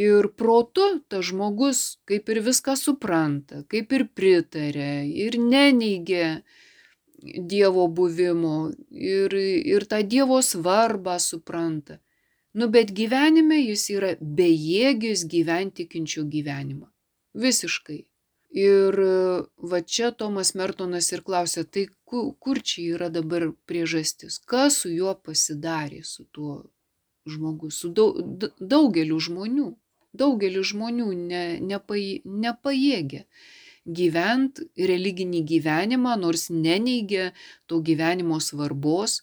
Ir 0.00 0.30
protu 0.40 0.84
tas 1.12 1.26
žmogus 1.28 1.82
kaip 2.08 2.30
ir 2.32 2.40
viską 2.44 2.74
supranta, 2.80 3.62
kaip 3.68 3.92
ir 3.92 4.08
pritarė, 4.16 5.04
ir 5.06 5.38
neneigia 5.38 6.42
Dievo 7.22 7.84
buvimo, 7.86 8.72
ir, 8.90 9.34
ir 9.38 9.84
tą 9.86 10.00
Dievo 10.02 10.40
svarbą 10.42 11.20
supranta. 11.22 12.00
Nu, 12.52 12.66
bet 12.68 12.90
gyvenime 12.92 13.60
jis 13.60 13.84
yra 13.94 14.10
bejėgis 14.18 15.22
gyventi 15.30 15.84
tikinčių 15.84 16.24
gyvenimą. 16.32 16.88
Visiškai. 17.38 18.00
Ir 18.52 18.98
va 19.56 19.80
čia 19.80 20.10
Tomas 20.12 20.52
Mertonas 20.54 21.08
ir 21.12 21.22
klausė, 21.24 21.64
tai 21.64 21.86
kur, 22.04 22.60
čia 22.60 22.98
yra 22.98 23.08
dabar 23.08 23.48
priežastis, 23.64 24.36
kas 24.44 24.82
su 24.82 24.92
juo 24.92 25.14
pasidarė, 25.16 26.02
su 26.04 26.26
tuo 26.28 26.58
žmogu, 27.24 27.70
su 27.72 27.88
daug, 27.88 28.20
daugeliu 28.60 29.20
žmonių. 29.20 29.72
Daugelis 30.12 30.74
žmonių 30.74 31.06
ne, 31.16 31.42
nepai, 31.64 32.20
nepajėgia 32.28 33.24
gyventi 33.86 34.68
religinį 34.76 35.40
gyvenimą, 35.48 36.18
nors 36.20 36.50
neneigia 36.52 37.30
to 37.66 37.80
gyvenimo 37.80 38.36
svarbos. 38.44 39.22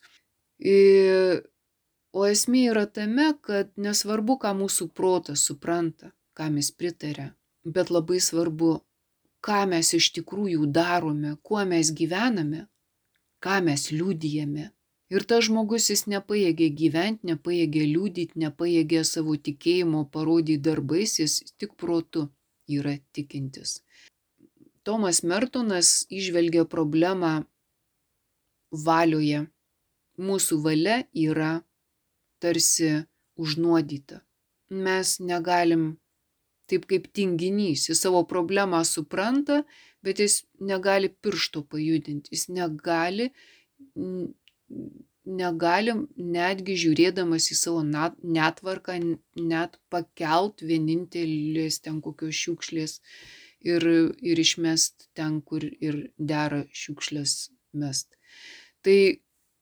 O 2.09 2.25
esmė 2.25 2.63
yra 2.71 2.87
tame, 2.89 3.29
kad 3.45 3.69
nesvarbu, 3.77 4.39
ką 4.41 4.55
mūsų 4.57 4.89
protas 4.97 5.45
supranta, 5.45 6.09
ką 6.33 6.49
mes 6.57 6.71
pritarė, 6.73 7.29
bet 7.63 7.93
labai 7.93 8.17
svarbu, 8.17 8.79
ką 9.45 9.61
mes 9.71 9.93
iš 9.97 10.11
tikrųjų 10.17 10.67
darome, 10.75 11.35
kuo 11.43 11.63
mes 11.71 11.91
gyvename, 11.99 12.65
ką 13.43 13.61
mes 13.67 13.89
liūdijame. 13.93 14.69
Ir 15.09 15.25
tas 15.25 15.47
žmogus 15.47 15.89
jis 15.89 16.05
nepajėgė 16.11 16.67
gyventi, 16.81 17.25
nepajėgė 17.31 17.85
liūdyti, 17.93 18.39
nepajėgė 18.43 19.03
savo 19.07 19.35
tikėjimo 19.47 20.03
parodyti 20.13 20.61
darbais, 20.67 21.15
jis 21.21 21.39
tik 21.57 21.73
protu 21.81 22.27
yra 22.69 22.93
tikintis. 23.15 23.79
Tomas 24.85 25.23
Mertonas 25.23 26.05
išvelgia 26.09 26.65
problemą 26.69 27.31
valioje. 28.71 29.47
Mūsų 30.19 30.59
valia 30.61 30.99
yra 31.15 31.63
tarsi 32.43 32.91
užnuodyta. 33.39 34.21
Mes 34.69 35.17
negalim 35.19 35.95
taip 36.71 36.87
kaip 36.89 37.09
tinginys, 37.15 37.87
jis 37.89 38.03
savo 38.05 38.23
problemą 38.29 38.83
supranta, 38.87 39.63
bet 40.05 40.21
jis 40.23 40.43
negali 40.71 41.09
piršto 41.09 41.65
pajudinti, 41.67 42.31
jis 42.35 42.47
negali 42.53 43.29
negalim 45.29 46.07
netgi 46.17 46.75
žiūrėdamas 46.83 47.49
į 47.53 47.57
savo 47.57 47.83
netvarką 47.83 48.95
net 49.35 49.77
pakelt 49.93 50.63
vienintelės 50.65 51.79
ten 51.85 51.99
kokios 52.01 52.37
šiukšlės 52.39 52.99
ir, 53.61 53.85
ir 54.21 54.39
išmest 54.39 55.09
ten, 55.13 55.41
kur 55.41 55.63
ir 55.63 56.09
dera 56.17 56.63
šiukšlės 56.71 57.51
mest. 57.73 58.15
Tai 58.81 58.97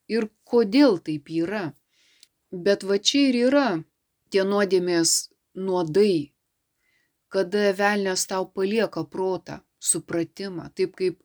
ir 0.08 0.30
kodėl 0.48 1.00
taip 1.04 1.30
yra? 1.34 1.74
Bet 2.52 2.86
va 2.88 3.00
čia 3.00 3.28
ir 3.32 3.40
yra 3.50 3.68
tie 4.32 4.44
nuodėmės 4.48 5.34
nuodai, 5.58 6.32
kada 7.34 7.72
velnės 7.78 8.26
tau 8.30 8.48
palieka 8.52 9.04
protą, 9.04 9.62
supratimą, 9.80 10.70
taip 10.76 10.96
kaip 11.00 11.22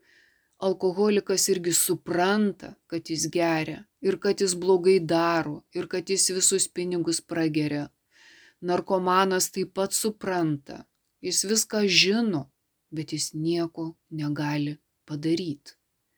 alkoholikas 0.62 1.48
irgi 1.50 1.72
supranta, 1.74 2.74
kad 2.86 3.10
jis 3.10 3.26
geria 3.32 3.82
ir 4.02 4.18
kad 4.22 4.40
jis 4.40 4.54
blogai 4.58 4.98
daro 5.00 5.62
ir 5.74 5.88
kad 5.90 6.10
jis 6.10 6.30
visus 6.30 6.68
pinigus 6.68 7.20
prageria. 7.20 7.88
Narkomanas 8.62 9.50
taip 9.50 9.74
pat 9.74 9.94
supranta, 9.94 10.84
jis 11.20 11.42
viską 11.50 11.82
žino, 11.86 12.44
bet 12.90 13.12
jis 13.12 13.32
nieko 13.34 13.94
negali 14.10 14.76
padaryti. 15.04 15.74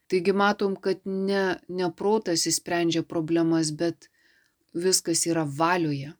Taigi 0.08 0.32
matom, 0.36 0.76
kad 0.76 1.00
ne, 1.08 1.56
ne 1.68 1.88
protas 1.96 2.44
įsprendžia 2.50 3.02
problemas, 3.08 3.72
bet 3.72 4.10
viskas 4.74 5.24
yra 5.30 5.46
valioje. 5.48 6.12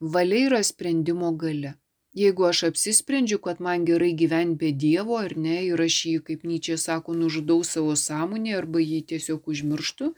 Valia 0.00 0.48
yra 0.48 0.62
sprendimo 0.66 1.30
gale. 1.38 1.76
Jeigu 2.12 2.44
aš 2.44 2.64
apsisprendžiu, 2.70 3.38
kad 3.38 3.60
man 3.62 3.84
gerai 3.86 4.10
gyventi 4.18 4.58
be 4.58 4.72
Dievo 4.74 5.16
ar 5.22 5.36
ne, 5.38 5.60
ir 5.66 5.78
aš 5.80 5.98
jį, 6.06 6.14
kaip 6.26 6.42
Nyčia 6.42 6.76
sako, 6.78 7.14
nužudau 7.14 7.62
savo 7.62 7.94
sąmonę 7.94 8.56
arba 8.58 8.82
jį 8.82 9.04
tiesiog 9.12 9.46
užmirštu 9.46 10.10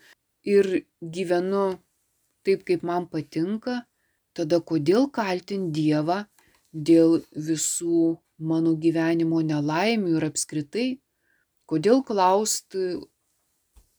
ir 0.48 0.86
gyvenu 1.02 1.66
taip, 2.48 2.64
kaip 2.64 2.82
man 2.82 3.06
patinka, 3.12 3.82
tada 4.32 4.60
kodėl 4.64 5.10
kaltinti 5.12 5.82
Dievą 5.82 6.22
dėl 6.72 7.20
visų 7.36 8.16
mano 8.40 8.72
gyvenimo 8.74 9.42
nelaimių 9.44 10.16
ir 10.16 10.28
apskritai, 10.30 10.88
kodėl 11.68 12.00
klausti, 12.08 13.02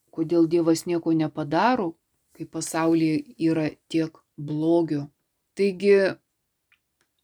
kodėl 0.09 0.49
Dievas 0.49 0.87
nieko 0.89 1.13
nepadaro, 1.13 1.93
kai 2.33 2.49
pasaulyje 2.49 3.21
yra 3.37 3.69
tiek 3.87 4.17
blogio. 4.37 5.07
Taigi 5.53 6.17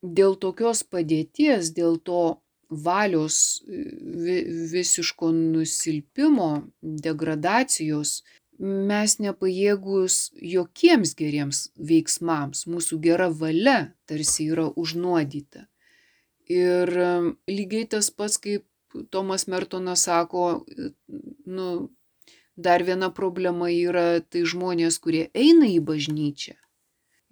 dėl 0.01 0.35
tokios 0.35 0.83
padėties, 0.83 1.71
dėl 1.75 1.97
to 1.97 2.41
valios 2.69 3.63
vi 3.67 4.43
visiško 4.71 5.31
nusilpimo, 5.33 6.69
degradacijos, 6.81 8.21
mes 8.59 9.17
nepajėgus 9.23 10.31
jokiems 10.35 11.15
geriems 11.15 11.69
veiksmams, 11.75 12.65
mūsų 12.67 12.99
gera 13.01 13.29
valia 13.31 13.93
tarsi 14.05 14.49
yra 14.51 14.67
užnuodyta. 14.75 15.65
Ir 16.49 16.91
lygiai 17.47 17.87
tas 17.87 18.09
pats, 18.09 18.37
kaip 18.41 18.65
Tomas 19.13 19.45
Mertonas 19.47 20.07
sako, 20.07 20.65
nu, 21.45 21.89
dar 22.57 22.83
viena 22.83 23.11
problema 23.13 23.69
yra 23.69 24.19
tai 24.19 24.41
žmonės, 24.49 24.97
kurie 24.99 25.29
eina 25.37 25.69
į 25.69 25.77
bažnyčią 25.85 26.57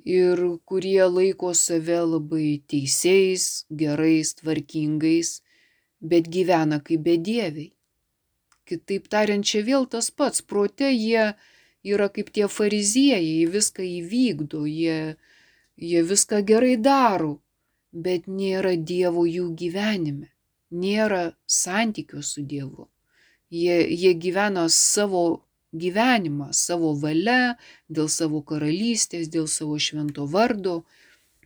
ir 0.08 0.40
kurie 0.64 1.04
laiko 1.12 1.52
save 1.54 2.00
labai 2.12 2.62
teisiais, 2.72 3.66
gerais, 3.82 4.34
tvarkingais, 4.40 5.42
bet 6.00 6.30
gyvena 6.32 6.80
kaip 6.80 7.04
bedieviai. 7.08 7.74
Kitaip 8.68 9.08
tariant, 9.12 9.44
čia 9.48 9.64
vėl 9.68 9.88
tas 9.92 10.10
pats, 10.12 10.44
prote 10.44 10.90
jie 10.92 11.34
yra 11.84 12.08
kaip 12.12 12.32
tie 12.36 12.48
fariziejai, 12.52 13.48
viską 13.52 13.84
įvykdo, 13.84 14.64
jie, 14.68 15.16
jie 15.76 16.04
viską 16.04 16.42
gerai 16.48 16.76
daro, 16.80 17.38
bet 17.92 18.28
nėra 18.28 18.76
Dievo 18.76 19.26
jų 19.28 19.50
gyvenime, 19.60 20.32
nėra 20.72 21.34
santykio 21.48 22.24
su 22.24 22.44
Dievu. 22.44 22.88
Jie, 23.52 23.80
jie 23.88 24.12
gyvena 24.20 24.68
savo 24.68 25.47
gyvenimą 25.82 26.52
savo 26.54 26.94
valia, 27.02 27.58
dėl 27.90 28.10
savo 28.12 28.42
karalystės, 28.52 29.30
dėl 29.34 29.48
savo 29.52 29.78
švento 29.80 30.28
vardo. 30.32 30.82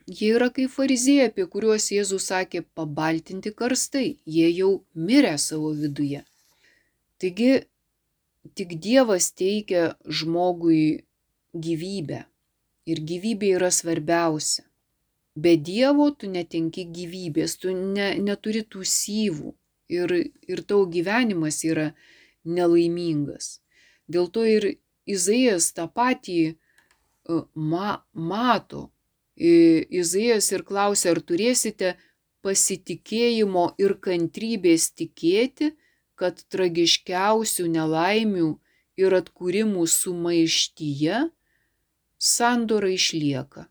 Jie 0.08 0.34
yra 0.36 0.50
kaip 0.54 0.74
farizėjai, 0.74 1.30
apie 1.30 1.46
kuriuos 1.48 1.92
Jėzus 1.94 2.28
sakė 2.32 2.64
pabaltinti 2.76 3.54
karstai, 3.56 4.18
jie 4.26 4.50
jau 4.50 4.72
mirė 4.96 5.38
savo 5.40 5.72
viduje. 5.78 6.24
Taigi 7.22 7.52
tik 8.58 8.76
Dievas 8.82 9.30
teikia 9.38 9.94
žmogui 10.08 11.06
gyvybę 11.54 12.26
ir 12.90 13.02
gyvybė 13.12 13.56
yra 13.60 13.70
svarbiausia. 13.72 14.66
Be 15.36 15.56
Dievo 15.56 16.10
tu 16.12 16.28
netenki 16.28 16.88
gyvybės, 16.92 17.56
tu 17.62 17.72
ne, 17.72 18.12
neturi 18.20 18.66
tų 18.68 18.84
syvų 18.84 19.54
ir, 19.92 20.12
ir 20.48 20.64
tavo 20.68 20.90
gyvenimas 20.92 21.62
yra 21.64 21.92
nelaimingas. 22.44 23.61
Dėl 24.08 24.30
to 24.34 24.46
ir 24.46 24.68
Izaijas 25.06 25.72
tą 25.76 25.88
patį 25.90 26.40
e, 26.48 26.56
ma, 27.54 28.02
mato. 28.14 28.90
Izaijas 29.42 30.52
ir 30.54 30.62
klausia, 30.68 31.16
ar 31.16 31.22
turėsite 31.26 31.96
pasitikėjimo 32.46 33.72
ir 33.82 33.96
kantrybės 34.04 34.92
tikėti, 34.94 35.72
kad 36.20 36.44
tragiškiausių 36.54 37.66
nelaimių 37.74 38.50
ir 39.02 39.18
atkūrimų 39.18 39.88
sumaištyje 39.90 41.24
sandora 42.22 42.92
išlieka 42.94 43.66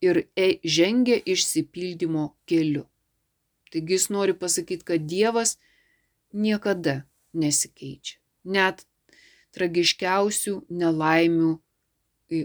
ir 0.00 0.22
e, 0.36 0.48
žengia 0.64 1.18
išsipildymo 1.32 2.30
keliu. 2.48 2.84
Taigi 3.72 3.96
jis 3.96 4.08
nori 4.14 4.34
pasakyti, 4.38 4.84
kad 4.84 5.06
Dievas 5.10 5.56
niekada 6.32 7.02
nesikeičia. 7.32 8.20
Net 8.44 8.86
tragiškiausių 9.56 10.58
nelaimių 10.82 11.54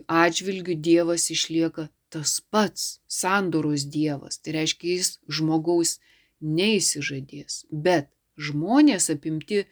atžvilgių 0.08 0.78
Dievas 0.78 1.30
išlieka 1.34 1.90
tas 2.12 2.40
pats 2.52 3.00
sandoros 3.08 3.86
Dievas. 3.88 4.38
Tai 4.40 4.56
reiškia, 4.60 4.98
jis 4.98 5.12
žmogaus 5.32 5.98
neįsižadės. 6.42 7.66
Bet 7.72 8.12
žmonės 8.38 9.10
apimti 9.14 9.66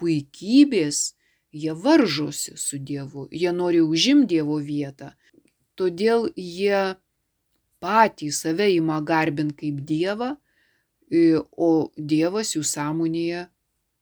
puikybės, 0.00 1.14
jie 1.52 1.74
varžosi 1.76 2.56
su 2.56 2.78
Dievu, 2.78 3.28
jie 3.30 3.52
nori 3.52 3.82
užimti 3.84 4.36
Dievo 4.36 4.58
vietą. 4.62 5.12
Todėl 5.76 6.30
jie 6.36 6.96
patys 7.82 8.42
save 8.44 8.70
ima 8.76 9.00
garbinti 9.02 9.58
kaip 9.64 9.82
Dievą, 9.88 10.36
o 11.12 11.70
Dievas 11.96 12.54
jų 12.56 12.62
sąmonėje 12.64 13.46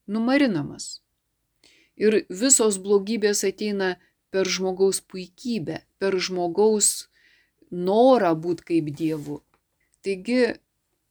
numarinamas. 0.06 1.00
Ir 2.00 2.22
visos 2.42 2.78
blogybės 2.80 3.44
ateina 3.44 3.94
per 4.32 4.48
žmogaus 4.48 5.02
puikybę, 5.04 5.82
per 6.00 6.16
žmogaus 6.16 6.90
norą 7.70 8.32
būti 8.44 8.66
kaip 8.72 8.90
Dievu. 8.96 9.40
Taigi 10.04 10.56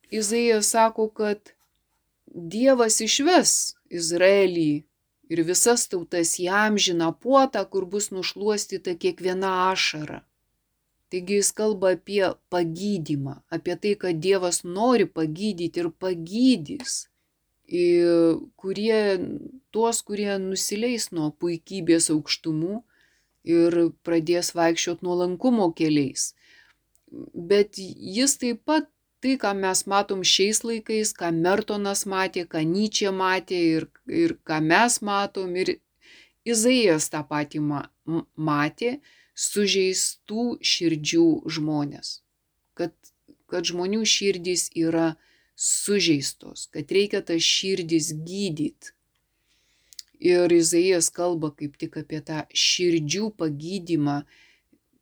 Izaijas 0.10 0.72
sako, 0.74 1.10
kad 1.14 1.54
Dievas 2.26 2.98
išves 3.06 3.76
Izraelį 3.90 4.84
ir 5.30 5.44
visas 5.46 5.86
tautas 5.92 6.34
į 6.42 6.48
amžiną 6.64 7.12
puotą, 7.22 7.62
kur 7.70 7.86
bus 7.86 8.10
nušuostyta 8.14 8.96
kiekviena 8.98 9.52
ašara. 9.70 10.24
Taigi 11.10 11.40
jis 11.40 11.52
kalba 11.58 11.94
apie 11.98 12.26
pagydymą, 12.54 13.40
apie 13.54 13.76
tai, 13.82 13.94
kad 14.02 14.22
Dievas 14.26 14.64
nori 14.64 15.06
pagydyti 15.06 15.82
ir 15.82 15.90
pagydys 16.02 17.09
kurie, 17.70 19.02
tuos, 19.72 20.02
kurie 20.02 20.38
nusileis 20.42 21.12
nuo 21.12 21.30
puikybės 21.32 22.10
aukštumų 22.14 22.82
ir 23.50 23.78
pradės 24.04 24.54
vaikščioti 24.58 25.06
nuolankumo 25.06 25.70
keliais. 25.78 26.34
Bet 27.34 27.78
jis 27.78 28.38
taip 28.42 28.66
pat 28.66 28.90
tai, 29.22 29.36
ką 29.38 29.54
mes 29.58 29.86
matom 29.90 30.24
šiais 30.24 30.64
laikais, 30.64 31.14
ką 31.14 31.32
Mertonas 31.36 32.06
matė, 32.10 32.46
ką 32.48 32.64
Nyčia 32.66 33.12
matė 33.12 33.60
ir, 33.78 33.88
ir 34.08 34.38
ką 34.48 34.60
mes 34.64 35.02
matom, 35.02 35.56
ir 35.56 35.78
Izaijas 36.48 37.10
tą 37.12 37.22
patį 37.28 37.60
matė, 38.40 39.00
sužeistų 39.36 40.46
širdžių 40.66 41.26
žmonės. 41.56 42.22
Kad, 42.74 42.96
kad 43.52 43.68
žmonių 43.68 44.06
širdys 44.08 44.70
yra 44.76 45.12
sužeistos, 45.60 46.68
kad 46.72 46.92
reikia 46.96 47.20
tas 47.26 47.44
širdis 47.44 48.14
gydyti. 48.16 48.94
Ir 50.20 50.52
Izaijas 50.52 51.10
kalba 51.16 51.52
kaip 51.56 51.76
tik 51.80 51.98
apie 52.00 52.20
tą 52.24 52.44
širdžių 52.52 53.30
pagydymą, 53.40 54.22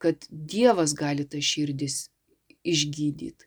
kad 0.02 0.26
Dievas 0.30 0.93
gali 0.98 1.26
tą 1.26 1.41
širdis 1.41 2.08
išgydyti. 2.65 3.46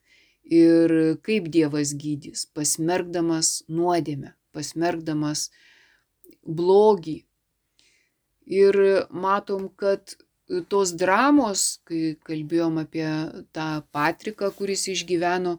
Ir 0.50 0.94
kaip 1.26 1.50
Dievas 1.54 1.94
gydys, 1.94 2.46
pasmergdamas 2.54 3.60
nuodėmę, 3.70 4.34
pasmergdamas 4.54 5.48
blogį. 6.42 7.20
Ir 8.50 8.80
matom, 9.10 9.68
kad 9.78 10.16
tos 10.70 10.94
dramos, 10.98 11.78
kai 11.86 12.16
kalbėjom 12.26 12.80
apie 12.82 13.06
tą 13.54 13.68
Patriką, 13.94 14.50
kuris 14.54 14.88
išgyveno 14.90 15.58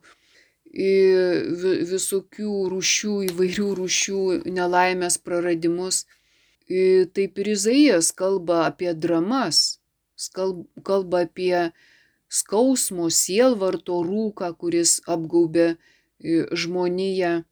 visokių 0.71 2.53
rūšių, 2.71 3.13
įvairių 3.31 3.67
rūšių 3.79 4.19
nelaimės 4.55 5.17
praradimus. 5.19 6.05
Taip 6.67 7.39
ir 7.39 7.47
Izaijas 7.51 8.11
kalba 8.15 8.67
apie 8.69 8.93
dramas, 8.93 9.79
kalba 10.83 11.25
apie 11.27 11.71
skausmo, 12.31 13.09
sielvarto 13.09 13.99
rūką, 14.07 14.55
kuris 14.55 15.01
apgaubė 15.05 15.75
žmoniją, 16.55 17.43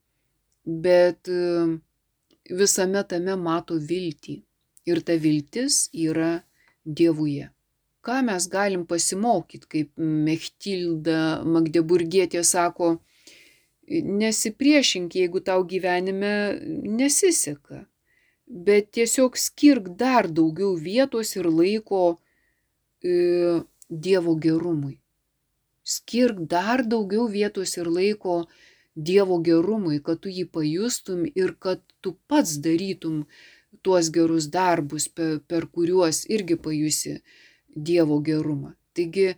bet 0.63 1.27
visame 2.47 3.03
tame 3.03 3.35
mato 3.35 3.75
viltį. 3.75 4.43
Ir 4.87 5.03
ta 5.03 5.13
viltis 5.19 5.89
yra 5.93 6.41
Dievuje 6.85 7.51
ką 8.05 8.21
mes 8.25 8.47
galim 8.51 8.85
pasimokyti, 8.87 9.67
kaip 9.67 9.91
Mechtilda 9.97 11.43
Magdeburgietė 11.45 12.43
sako, 12.47 12.97
nesipriešink, 13.89 15.15
jeigu 15.15 15.41
tau 15.43 15.63
gyvenime 15.67 16.33
nesiseka, 16.85 17.83
bet 18.47 18.91
tiesiog 18.97 19.37
skirk 19.37 19.91
dar 19.97 20.29
daugiau 20.29 20.75
vietos 20.77 21.35
ir 21.35 21.49
laiko 21.49 22.03
e, 23.03 23.61
Dievo 23.89 24.35
gerumui. 24.37 24.99
Skirk 25.81 26.43
dar 26.49 26.83
daugiau 26.85 27.25
vietos 27.27 27.73
ir 27.77 27.89
laiko 27.89 28.43
Dievo 28.93 29.39
gerumui, 29.41 29.97
kad 30.05 30.21
tu 30.21 30.29
jį 30.29 30.45
pajustum 30.53 31.23
ir 31.33 31.55
kad 31.57 31.81
tu 32.01 32.13
pats 32.29 32.59
darytum 32.61 33.23
tuos 33.81 34.09
gerus 34.13 34.49
darbus, 34.53 35.07
per, 35.07 35.39
per 35.47 35.65
kuriuos 35.73 36.25
irgi 36.29 36.57
pajusi 36.61 37.19
Dievo 37.75 38.19
gerumą. 38.25 38.73
Taigi, 38.97 39.33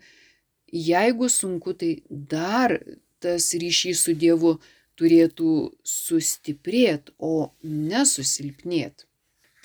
jeigu 0.71 1.29
sunku, 1.29 1.73
tai 1.73 2.01
dar 2.09 2.79
tas 3.21 3.51
ryšys 3.53 4.05
su 4.07 4.15
Dievu 4.17 4.57
turėtų 4.99 5.51
sustiprėti, 5.87 7.13
o 7.17 7.51
nesusilpnėti. 7.63 9.07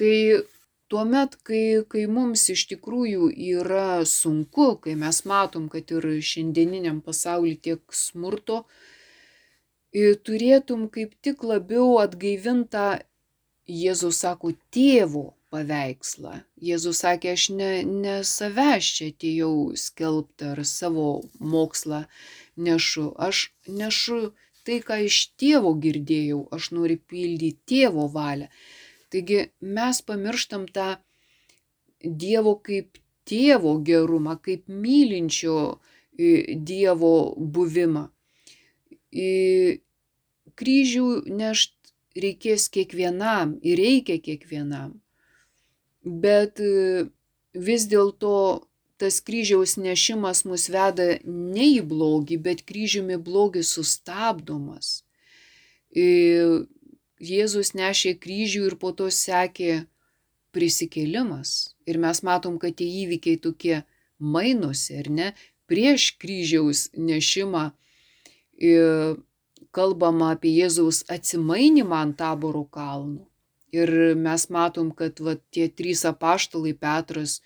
Tai 0.01 0.17
tuomet, 0.93 1.37
kai, 1.47 1.63
kai 1.89 2.05
mums 2.11 2.47
iš 2.53 2.67
tikrųjų 2.73 3.31
yra 3.33 4.05
sunku, 4.09 4.75
kai 4.83 4.97
mes 4.99 5.23
matom, 5.29 5.69
kad 5.73 5.91
ir 5.93 6.09
šiandieniniam 6.31 7.01
pasauliu 7.05 7.57
tiek 7.57 7.83
smurto, 7.93 8.65
turėtum 10.29 10.89
kaip 10.93 11.17
tik 11.25 11.45
labiau 11.45 11.99
atgaivintą, 12.05 12.89
Jėzus 13.67 14.21
sako, 14.23 14.53
tėvo 14.71 15.33
paveikslą. 15.53 16.41
Jėzus 16.69 17.03
sakė, 17.05 17.35
aš 17.37 17.45
ne, 17.59 17.71
ne 17.85 18.17
savęs 18.27 18.89
čia 18.99 19.11
atėjau 19.13 19.53
skelbti 19.81 20.51
ar 20.53 20.63
savo 20.67 21.07
mokslą 21.55 22.05
nešu, 22.57 23.07
aš 23.29 23.47
nešu 23.69 24.21
tai, 24.67 24.81
ką 24.83 24.99
iš 25.07 25.19
tėvo 25.41 25.73
girdėjau, 25.83 26.41
aš 26.57 26.73
noriu 26.75 26.99
pildyti 27.13 27.59
tėvo 27.71 28.09
valią. 28.13 28.49
Taigi 29.15 29.47
mes 29.61 30.03
pamirštam 30.03 30.67
tą 30.77 30.97
Dievo 32.07 32.53
kaip 32.63 32.99
tėvo 33.27 33.79
gerumą, 33.87 34.37
kaip 34.43 34.67
mylinčio 34.69 35.57
Dievo 36.71 37.15
buvimą. 37.57 38.05
Kryžių 40.61 41.07
nešt 41.41 41.75
reikės 42.27 42.69
kiekvienam 42.73 43.57
ir 43.63 43.81
reikia 43.81 44.19
kiekvienam. 44.29 44.95
Bet 46.07 46.63
vis 47.53 47.87
dėlto 47.91 48.37
tas 48.97 49.19
kryžiaus 49.21 49.77
nešimas 49.77 50.45
mus 50.49 50.69
veda 50.73 51.19
ne 51.25 51.67
į 51.75 51.83
blogį, 51.91 52.39
bet 52.47 52.63
kryžiumi 52.69 53.19
blogis 53.19 53.75
sustabdomas. 53.77 55.03
Jėzus 55.93 57.75
nešė 57.75 58.15
kryžių 58.23 58.71
ir 58.71 58.79
po 58.81 58.93
to 58.97 59.11
sekė 59.11 59.85
prisikėlimas. 60.57 61.75
Ir 61.91 61.99
mes 62.01 62.23
matom, 62.23 62.57
kad 62.63 62.79
tie 62.79 62.89
įvykiai 63.05 63.41
tokie 63.43 63.83
mainosi, 64.19 64.97
ar 65.03 65.11
ne? 65.11 65.29
prieš 65.67 66.15
kryžiaus 66.23 66.91
nešimą 66.95 67.71
kalbama 69.77 70.33
apie 70.35 70.53
Jėzaus 70.57 71.03
atsimainimą 71.13 71.99
ant 72.07 72.17
taboro 72.21 72.65
kalnų. 72.73 73.27
Ir 73.77 73.93
mes 74.27 74.49
matom, 74.57 74.91
kad 74.99 75.21
va, 75.21 75.37
tie 75.53 75.67
trys 75.69 76.05
apaštalai 76.09 76.75
Petras, 76.81 77.41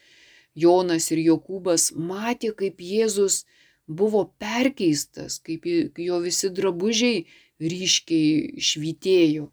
Jonas 0.55 1.11
ir 1.15 1.23
Jokūbas 1.25 1.91
matė, 1.97 2.53
kaip 2.57 2.83
Jėzus 2.83 3.45
buvo 3.87 4.25
perkeistas, 4.39 5.39
kaip 5.43 5.67
jo 5.99 6.21
visi 6.23 6.51
drabužiai 6.55 7.25
ryškiai 7.61 8.61
švytėjo. 8.71 9.51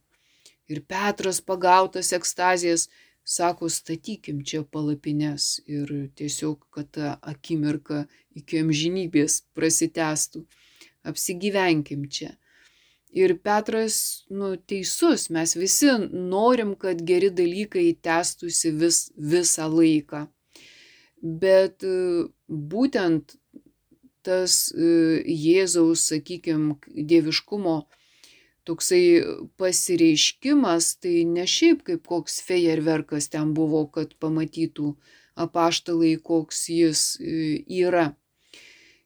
Ir 0.68 0.84
Petras 0.84 1.40
pagautas 1.42 2.12
ekstazijas 2.18 2.88
sako, 3.28 3.70
statykim 3.70 4.44
čia 4.48 4.64
palapines 4.64 5.60
ir 5.68 5.92
tiesiog, 6.16 6.68
kad 6.72 6.92
ta 6.96 7.14
akimirka 7.22 8.06
iki 8.36 8.62
amžinybės 8.64 9.42
prasitestų. 9.58 10.44
Apsigyvenkim 11.08 12.08
čia. 12.12 12.36
Ir 13.18 13.34
Petras, 13.42 13.98
nu, 14.30 14.54
teisus, 14.70 15.28
mes 15.34 15.56
visi 15.58 15.90
norim, 16.14 16.76
kad 16.78 17.02
geri 17.02 17.32
dalykai 17.34 17.88
tęstųsi 18.06 18.74
vis, 18.78 19.00
visą 19.18 19.66
laiką. 19.74 20.28
Bet 21.18 21.86
būtent 22.48 23.38
tas 24.28 24.58
Jėzaus, 24.76 26.04
sakykime, 26.12 26.76
dieviškumo 26.86 27.78
toksai 28.68 29.24
pasireiškimas, 29.60 30.98
tai 31.02 31.24
ne 31.30 31.46
šiaip 31.48 31.86
kaip 31.88 32.04
koks 32.12 32.42
fejerverkas 32.48 33.32
ten 33.34 33.54
buvo, 33.58 33.86
kad 33.94 34.14
pamatytų 34.22 34.92
apaštalai, 35.40 36.16
koks 36.30 36.66
jis 36.74 37.04
yra. 37.22 38.10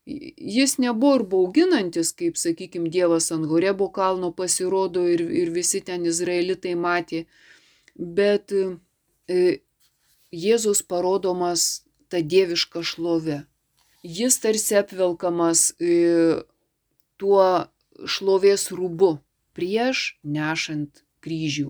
Jis 0.06 0.78
nebuvo 0.82 1.20
ir 1.20 1.24
bauginantis, 1.30 2.10
kaip, 2.18 2.38
sakykime, 2.38 2.90
Dievas 2.90 3.30
ant 3.32 3.46
Horebo 3.46 3.92
kalno 3.94 4.32
pasirodo 4.34 5.06
ir, 5.08 5.22
ir 5.30 5.52
visi 5.54 5.82
ten 5.86 6.08
izraelitai 6.10 6.74
matė, 6.76 7.26
bet 7.96 8.52
Jėzus 10.32 10.82
parodomas 10.82 11.84
ta 12.10 12.22
dieviška 12.34 12.82
šlove. 12.84 13.44
Jis 14.02 14.40
tarsi 14.42 14.80
apvelkamas 14.80 15.68
tuo 17.22 17.46
šlovės 18.10 18.72
rūbu 18.74 19.12
prieš 19.54 20.18
nešant 20.24 21.04
kryžių. 21.22 21.70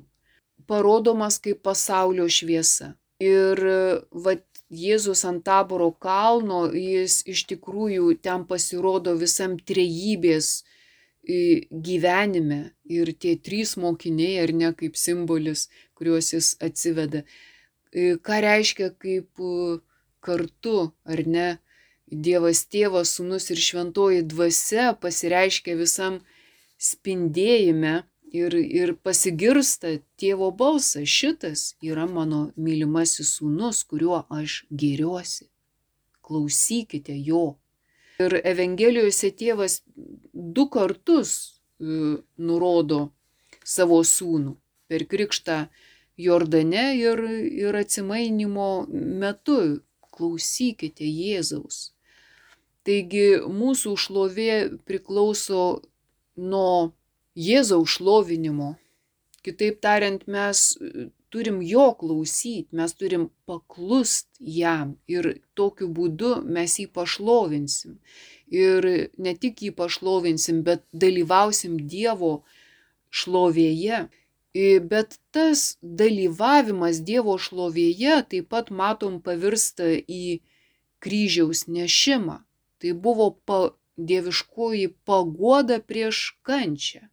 Parodomas 0.72 1.42
kaip 1.44 1.60
pasaulio 1.68 2.30
šviesa. 2.32 2.94
Ir 3.20 3.60
vat, 4.12 4.46
Jėzus 4.72 5.26
ant 5.28 5.44
taboro 5.44 5.90
kalno, 5.92 6.66
jis 6.72 7.22
iš 7.28 7.44
tikrųjų 7.52 8.14
ten 8.24 8.46
pasirodo 8.48 9.18
visam 9.20 9.58
trejybės 9.60 10.64
gyvenime. 11.88 12.62
Ir 12.88 13.12
tie 13.14 13.36
trys 13.36 13.76
mokiniai, 13.78 14.40
ar 14.44 14.54
ne 14.56 14.72
kaip 14.74 14.96
simbolis, 14.96 15.68
kuriuos 15.96 16.32
jis 16.34 16.56
atsiveda. 16.64 17.26
Ką 17.92 18.40
reiškia 18.48 18.94
kaip 18.96 19.44
kartu, 20.24 20.92
ar 21.04 21.28
ne, 21.28 21.50
Dievas 22.12 22.66
tėvas, 22.68 23.14
sunus 23.16 23.46
ir 23.54 23.60
šventoji 23.64 24.26
dvasia 24.28 24.90
pasireiškia 25.00 25.78
visam 25.80 26.18
spindėjime 26.76 28.02
ir, 28.32 28.56
ir 28.56 28.94
pasigirsta 29.04 29.98
tėvo 30.20 30.52
balsas, 30.56 31.08
šitas 31.10 31.64
yra 31.84 32.08
mano 32.08 32.52
mylimasis 32.56 33.36
sūnus, 33.38 33.84
kuriuo 33.88 34.24
aš 34.32 34.64
gėriuosi. 34.72 35.50
Klausykite 36.26 37.16
jo. 37.18 37.58
Ir 38.22 38.38
Evangelijose 38.46 39.32
tėvas 39.36 39.82
du 40.34 40.68
kartus 40.72 41.32
e, 41.42 42.22
nurodo 42.38 43.02
savo 43.66 44.02
sūnų 44.06 44.56
per 44.92 45.08
krikštą 45.10 45.64
Jordane 46.22 46.92
ir, 47.00 47.24
ir 47.64 47.80
atsimainimo 47.80 48.86
metu. 48.92 49.82
Klausykite 50.12 51.08
Jėzaus. 51.08 51.94
Taigi 52.86 53.40
mūsų 53.48 53.94
šlovė 53.98 54.56
priklauso 54.86 55.62
nuo 56.36 56.92
Jėzaus 57.48 57.98
šlovinimo. 57.98 58.76
Kitaip 59.46 59.80
tariant, 59.82 60.28
mes 60.28 60.78
turim 61.32 61.62
jo 61.62 61.86
klausyti, 62.00 62.68
mes 62.76 62.94
turim 62.94 63.30
paklust 63.48 64.28
jam 64.40 64.96
ir 65.08 65.30
tokiu 65.58 65.88
būdu 65.98 66.32
mes 66.58 66.76
jį 66.80 66.88
pašlovinsim. 66.98 67.98
Ir 68.64 68.88
ne 69.18 69.34
tik 69.44 69.64
jį 69.66 69.72
pašlovinsim, 69.78 70.62
bet 70.68 70.84
dalyvausim 70.92 71.78
Dievo 71.94 72.34
šlovėje. 73.10 74.08
Bet 74.92 75.16
tas 75.32 75.78
dalyvavimas 75.82 77.00
Dievo 77.08 77.38
šlovėje 77.40 78.18
taip 78.34 78.50
pat 78.52 78.74
matom 78.82 79.22
pavirsta 79.24 79.88
į 80.04 80.42
kryžiaus 81.00 81.64
nešimą. 81.72 82.42
Tai 82.82 82.92
buvo 83.06 83.30
pa, 83.48 83.62
dieviškoji 84.12 84.92
pagoda 85.08 85.80
prieš 85.80 86.26
kančią. 86.44 87.08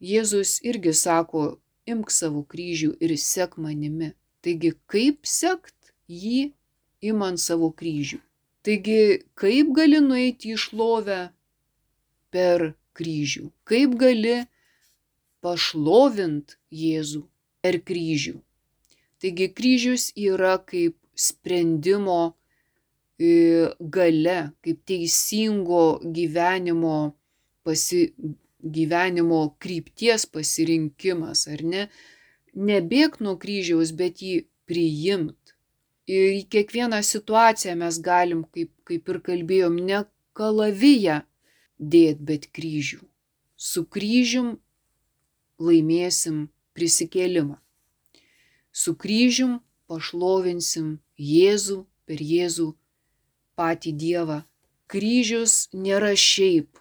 Jėzus 0.00 0.58
irgi 0.64 0.94
sako, 0.96 1.60
imk 1.84 2.10
savo 2.12 2.42
kryžių 2.48 2.94
ir 3.04 3.14
sek 3.20 3.58
manimi. 3.60 4.14
Taigi, 4.40 4.72
kaip 4.88 5.28
sekt 5.28 5.92
jį 6.08 6.52
imant 7.04 7.40
savo 7.42 7.68
kryžių? 7.76 8.20
Taigi, 8.64 9.00
kaip 9.40 9.74
gali 9.76 10.00
nueiti 10.04 10.54
į 10.54 10.60
šlovę 10.64 11.20
per 12.32 12.70
kryžių? 12.96 13.50
Kaip 13.68 13.96
gali 14.00 14.38
pašlovint 15.44 16.56
Jėzų 16.72 17.22
per 17.60 17.80
kryžių? 17.84 18.36
Taigi, 19.20 19.48
kryžius 19.52 20.10
yra 20.16 20.56
kaip 20.64 20.96
sprendimo 21.12 22.20
gale, 23.20 24.38
kaip 24.64 24.78
teisingo 24.88 26.00
gyvenimo, 26.00 27.12
pasi, 27.64 28.06
gyvenimo 28.62 29.42
krypties 29.62 30.26
pasirinkimas, 30.26 31.46
ar 31.48 31.62
ne? 31.64 31.88
Nebėg 32.54 33.20
nuo 33.24 33.36
kryžiaus, 33.40 33.92
bet 33.96 34.22
jį 34.24 34.44
priimt. 34.68 35.54
Ir 36.10 36.40
į 36.40 36.42
kiekvieną 36.50 36.98
situaciją 37.06 37.76
mes 37.78 38.00
galim, 38.02 38.42
kaip, 38.54 38.72
kaip 38.88 39.08
ir 39.12 39.20
kalbėjom, 39.26 39.76
ne 39.86 40.02
kalaviją 40.34 41.20
dėt, 41.78 42.18
bet 42.18 42.48
kryžių. 42.56 43.04
Su 43.56 43.84
kryžium 43.84 44.56
laimėsim 45.60 46.48
prisikėlimą. 46.74 47.58
Su 48.72 48.94
kryžium 48.96 49.60
pašlovinsim 49.90 50.98
Jėzų 51.20 51.84
per 52.08 52.22
Jėzų 52.22 52.70
patį 53.58 53.92
Dievą. 54.02 54.38
Kryžius 54.90 55.68
nėra 55.74 56.14
šiaip, 56.18 56.80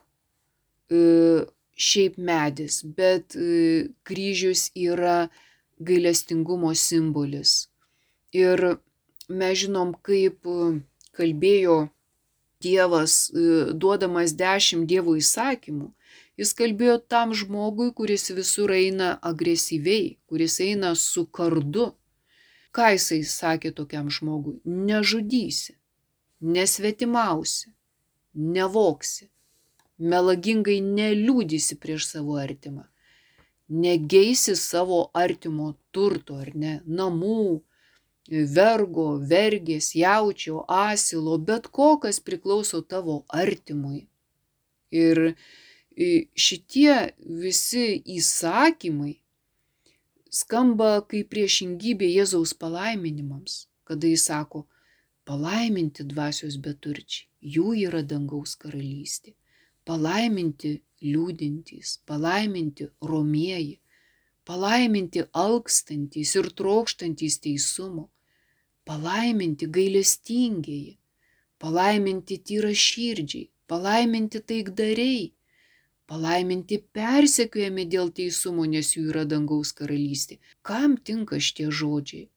e, 0.90 1.46
šiaip 1.80 2.18
medis, 2.30 2.82
bet 2.84 3.36
e, 3.36 3.88
kryžius 4.08 4.68
yra 4.76 5.30
gailestingumo 5.80 6.74
simbolis. 6.76 7.70
Ir 8.36 8.66
mes 9.30 9.62
žinom, 9.64 9.96
kaip 10.06 10.46
e, 10.46 10.60
kalbėjo 11.18 11.80
Dievas, 12.60 13.30
duodamas 13.80 14.34
dešimt 14.36 14.84
Dievo 14.92 15.14
įsakymų, 15.16 15.86
jis 16.42 16.52
kalbėjo 16.60 16.98
tam 17.08 17.32
žmogui, 17.32 17.94
kuris 17.96 18.28
visur 18.36 18.74
eina 18.76 19.14
agresyviai, 19.32 20.18
kuris 20.28 20.60
eina 20.66 20.92
su 21.00 21.24
kardu. 21.40 21.94
Ką 22.76 22.92
jisai 22.98 23.22
sakė 23.24 23.72
tokiam 23.78 24.12
žmogui? 24.12 24.58
Nežudysi 24.68 25.80
nesvetimausi, 26.40 27.74
nevoksi, 28.34 29.30
melagingai 30.00 30.80
neliūdysi 30.84 31.78
prieš 31.84 32.08
savo 32.14 32.38
artimą, 32.42 32.86
negeisi 33.70 34.56
savo 34.56 35.00
artimo 35.14 35.74
turto 35.92 36.40
ar 36.44 36.54
ne, 36.56 36.80
namų, 36.86 37.62
vergo, 38.56 39.08
vergės, 39.32 39.92
jaučio, 39.98 40.64
asilo, 40.68 41.38
bet 41.38 41.68
ko, 41.68 41.96
kas 42.02 42.22
priklauso 42.24 42.82
tavo 42.82 43.24
artimui. 43.30 44.08
Ir 44.90 45.36
šitie 46.38 47.14
visi 47.44 47.88
įsakymai 48.18 49.16
skamba 50.30 51.00
kaip 51.10 51.30
priešingybė 51.34 52.10
Jėzaus 52.14 52.54
palaiminimams, 52.58 53.66
kada 53.90 54.10
jis 54.10 54.30
sako, 54.30 54.68
Palaiminti 55.30 56.02
dvasios 56.10 56.56
beturčiai, 56.66 57.28
jų 57.56 57.74
yra 57.84 58.00
dangaus 58.12 58.56
karalystė. 58.58 59.36
Palaiminti 59.90 60.76
liūdintys, 61.02 61.96
palaiminti 62.06 62.90
romieji, 63.12 63.80
palaiminti 64.46 65.24
alkstantys 65.44 66.36
ir 66.38 66.50
trokštantys 66.60 67.40
teisumo, 67.46 68.10
palaiminti 68.86 69.70
gailestingieji, 69.78 70.98
palaiminti 71.62 72.38
tyra 72.46 72.72
širdžiai, 72.86 73.50
palaiminti 73.70 74.42
taikdariai, 74.52 75.28
palaiminti 76.10 76.80
persekiojami 76.98 77.86
dėl 77.94 78.10
teisumo, 78.20 78.66
nes 78.66 78.96
jų 78.96 79.08
yra 79.12 79.26
dangaus 79.30 79.74
karalystė. 79.78 80.40
Kam 80.66 80.98
tinka 80.98 81.38
šitie 81.38 81.70
žodžiai? 81.82 82.30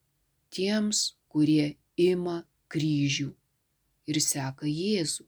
Tiems, 0.53 1.15
kurie 1.33 1.77
ima 1.97 2.43
kryžių 2.73 3.31
ir 4.13 4.21
seka 4.21 4.69
Jėzų. 4.69 5.25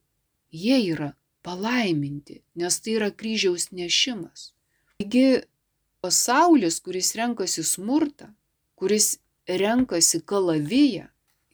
Jie 0.55 0.79
yra 0.93 1.15
palaiminti, 1.45 2.41
nes 2.59 2.81
tai 2.81 2.97
yra 2.99 3.11
kryžiaus 3.21 3.69
nešimas. 3.77 4.53
Taigi 4.99 5.27
pasaulis, 6.03 6.81
kuris 6.85 7.15
renkasi 7.19 7.63
smurtą, 7.75 8.31
kuris 8.79 9.07
renkasi 9.63 10.21
kalaviją, 10.31 11.07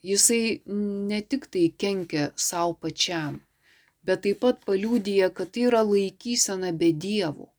jisai 0.03 0.61
ne 1.11 1.20
tik 1.20 1.46
tai 1.53 1.66
kenkia 1.83 2.31
savo 2.37 2.74
pačiam, 2.83 3.40
bet 4.07 4.22
taip 4.24 4.40
pat 4.44 4.62
paliūdija, 4.68 5.31
kad 5.37 5.53
tai 5.55 5.66
yra 5.70 5.83
laikysena 5.87 6.72
be 6.72 6.92
Dievo. 7.07 7.50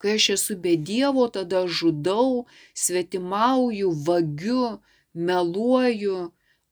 Kai 0.00 0.16
aš 0.16 0.30
esu 0.36 0.56
be 0.56 0.76
Dievo, 0.90 1.26
tada 1.28 1.66
žudau, 1.68 2.46
svetimauju, 2.72 3.90
vagiu, 4.06 4.78
meluoju, 5.12 6.30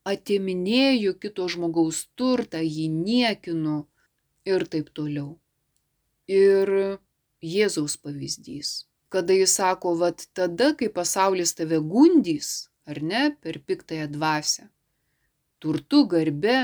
atiminėju 0.09 1.13
kito 1.21 1.49
žmogaus 1.53 2.07
turtą, 2.17 2.63
jį 2.65 2.87
niekinu 2.89 3.83
ir 4.49 4.65
taip 4.73 4.91
toliau. 4.97 5.37
Ir 6.29 6.73
Jėzaus 7.45 7.95
pavyzdys, 8.03 8.71
kada 9.13 9.37
jis 9.37 9.55
sako, 9.61 9.95
vad 10.01 10.25
tada, 10.35 10.73
kai 10.79 10.89
pasaulis 10.93 11.55
tave 11.59 11.79
gundys, 11.93 12.69
ar 12.89 13.01
ne, 13.03 13.23
per 13.43 13.61
piktąją 13.67 14.09
dvasę, 14.13 14.69
turtu, 15.63 16.05
garbe 16.11 16.59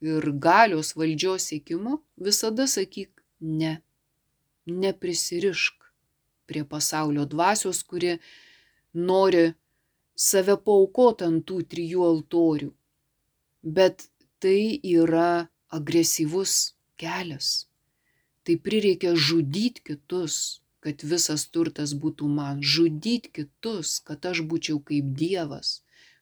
ir 0.00 0.26
galios 0.46 0.94
valdžios 0.98 1.46
sėkimu, 1.50 2.00
visada 2.16 2.66
sakyk 2.66 3.22
ne. 3.40 3.78
Neprisirišk 4.66 5.86
prie 6.50 6.64
pasaulio 6.64 7.24
dvasios, 7.24 7.82
kuri 7.86 8.18
nori 8.94 9.46
save 10.14 10.56
paukoti 10.66 11.26
ant 11.28 11.46
tų 11.48 11.62
trijų 11.70 12.04
altorių. 12.08 12.70
Bet 13.62 14.08
tai 14.42 14.80
yra 14.82 15.48
agresyvus 15.70 16.74
kelias. 17.02 17.50
Tai 18.44 18.56
prireikia 18.64 19.12
žudyti 19.28 19.84
kitus, 19.88 20.60
kad 20.84 21.02
visas 21.04 21.44
turtas 21.54 21.92
būtų 22.02 22.28
man. 22.38 22.62
Žudyti 22.74 23.32
kitus, 23.36 23.98
kad 24.06 24.24
aš 24.30 24.42
būčiau 24.50 24.80
kaip 24.90 25.12
Dievas. 25.20 25.80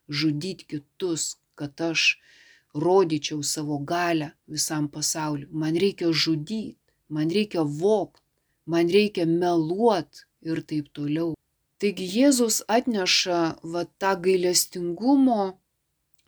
Žudyti 0.08 0.66
kitus, 0.72 1.36
kad 1.58 1.78
aš 1.90 2.18
rodyčiau 2.74 3.42
savo 3.42 3.78
galę 3.78 4.32
visam 4.46 4.88
pasauliu. 4.88 5.48
Man 5.50 5.78
reikia 5.84 6.10
žudyti, 6.12 6.76
man 7.08 7.30
reikia 7.30 7.62
vokti, 7.62 8.22
man 8.66 8.90
reikia 8.96 9.26
meluoti 9.26 10.26
ir 10.42 10.62
taip 10.62 10.90
toliau. 10.92 11.34
Taigi 11.78 12.06
Jėzus 12.10 12.64
atneša 12.66 13.40
va 13.62 13.84
tą 14.02 14.16
gailestingumo 14.24 15.54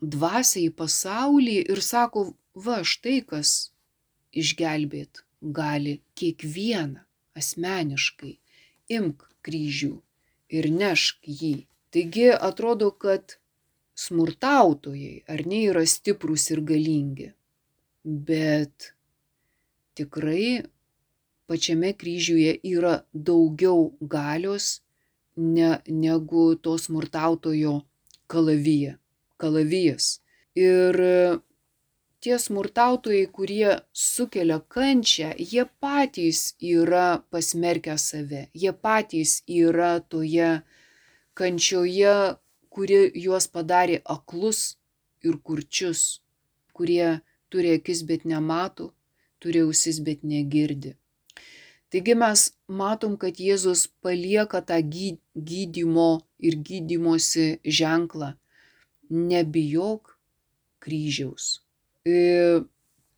dvasią 0.00 0.62
į 0.68 0.70
pasaulį 0.78 1.56
ir 1.74 1.82
sako, 1.82 2.30
va 2.54 2.80
štai 2.86 3.18
kas 3.26 3.72
išgelbėt 4.32 5.24
gali 5.40 6.00
kiekvieną 6.18 7.02
asmeniškai. 7.40 8.36
Imk 8.96 9.26
kryžių 9.46 9.94
ir 10.58 10.70
nešk 10.74 11.28
jį. 11.40 11.54
Taigi 11.94 12.30
atrodo, 12.34 12.90
kad 12.90 13.36
smurtautojai 13.98 15.22
ar 15.32 15.44
ne 15.46 15.62
yra 15.70 15.84
stiprūs 15.86 16.50
ir 16.54 16.62
galingi. 16.66 17.30
Bet 18.04 18.92
tikrai 19.98 20.62
pačiame 21.50 21.92
kryžiuje 22.00 22.54
yra 22.72 22.94
daugiau 23.12 23.90
galios 24.00 24.80
ne, 25.36 25.70
negu 25.88 26.54
to 26.64 26.76
smurtautojo 26.78 27.80
kalavija, 28.30 28.96
kalavijas. 29.36 30.20
Ir 30.54 30.96
tie 32.20 32.36
smurtautojai, 32.38 33.26
kurie 33.36 33.70
sukelia 33.92 34.60
kančią, 34.74 35.32
jie 35.52 35.64
patys 35.82 36.40
yra 36.60 37.06
pasmerkę 37.32 37.96
save, 37.98 38.46
jie 38.54 38.72
patys 38.72 39.40
yra 39.48 39.92
toje 40.00 40.50
kančioje, 41.38 42.16
kuri 42.70 43.00
juos 43.24 43.48
padarė 43.54 43.98
aklus 44.14 44.60
ir 45.26 45.40
kurčius, 45.46 46.22
kurie 46.76 47.20
turi 47.50 47.76
akis, 47.78 48.04
bet 48.08 48.26
nemato, 48.28 48.92
turi 49.40 49.64
ausis, 49.66 50.00
bet 50.06 50.22
negirdi. 50.22 50.94
Taigi 51.90 52.14
mes 52.14 52.44
matom, 52.80 53.16
kad 53.18 53.40
Jėzus 53.42 53.88
palieka 54.04 54.60
tą 54.62 54.76
gydymo 54.84 56.10
ir 56.38 56.54
gydymosi 56.68 57.46
ženklą. 57.80 58.36
Nebijok 59.10 60.14
kryžiaus. 60.78 61.48
E, 62.06 62.62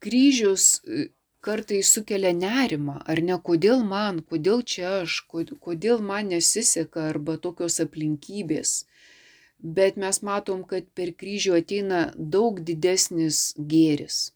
kryžius 0.03 0.65
e, 0.85 1.09
kartais 1.41 1.93
sukelia 1.95 2.33
nerimą, 2.35 2.99
ar 3.07 3.23
ne, 3.29 3.39
kodėl 3.49 3.83
man, 3.87 4.21
kodėl 4.31 4.63
čia 4.75 4.89
aš, 5.03 5.23
kodėl 5.31 6.03
man 6.11 6.31
nesiseka 6.35 7.09
arba 7.13 7.37
tokios 7.47 7.81
aplinkybės. 7.87 8.75
Bet 9.63 9.99
mes 10.05 10.23
matom, 10.27 10.63
kad 10.67 10.89
per 10.99 11.15
kryžių 11.15 11.59
ateina 11.61 12.05
daug 12.17 12.63
didesnis 12.67 13.53
gėris 13.73 14.33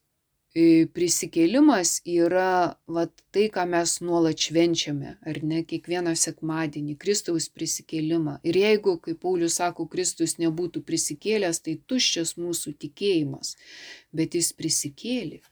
prisikėlimas 0.97 1.99
yra 2.09 2.77
vat, 2.89 3.11
tai, 3.35 3.49
ką 3.53 3.67
mes 3.69 3.99
nuolat 4.01 4.41
švenčiame, 4.41 5.17
ar 5.21 5.41
ne, 5.45 5.61
kiekvieną 5.69 6.15
sekmadienį, 6.17 6.95
Kristaus 7.03 7.51
prisikėlimą. 7.53 8.39
Ir 8.47 8.57
jeigu, 8.63 8.97
kaip 9.05 9.21
Paulius 9.21 9.59
sako, 9.61 9.85
Kristus 9.93 10.39
nebūtų 10.41 10.81
prisikėlęs, 10.89 11.61
tai 11.61 11.77
tuščias 11.91 12.37
mūsų 12.41 12.73
tikėjimas, 12.87 13.57
bet 14.17 14.39
jis 14.39 14.55
prisikėlė. 14.57 15.43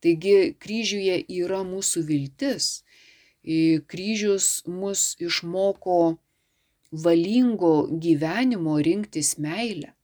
Taigi 0.00 0.54
kryžiuje 0.62 1.18
yra 1.40 1.64
mūsų 1.66 2.04
viltis. 2.06 2.70
Kryžius 3.42 4.62
mus 4.68 5.16
išmoko 5.20 6.20
valingo 6.92 7.88
gyvenimo 7.90 8.78
rinktis 8.78 9.36
meilę. 9.42 9.94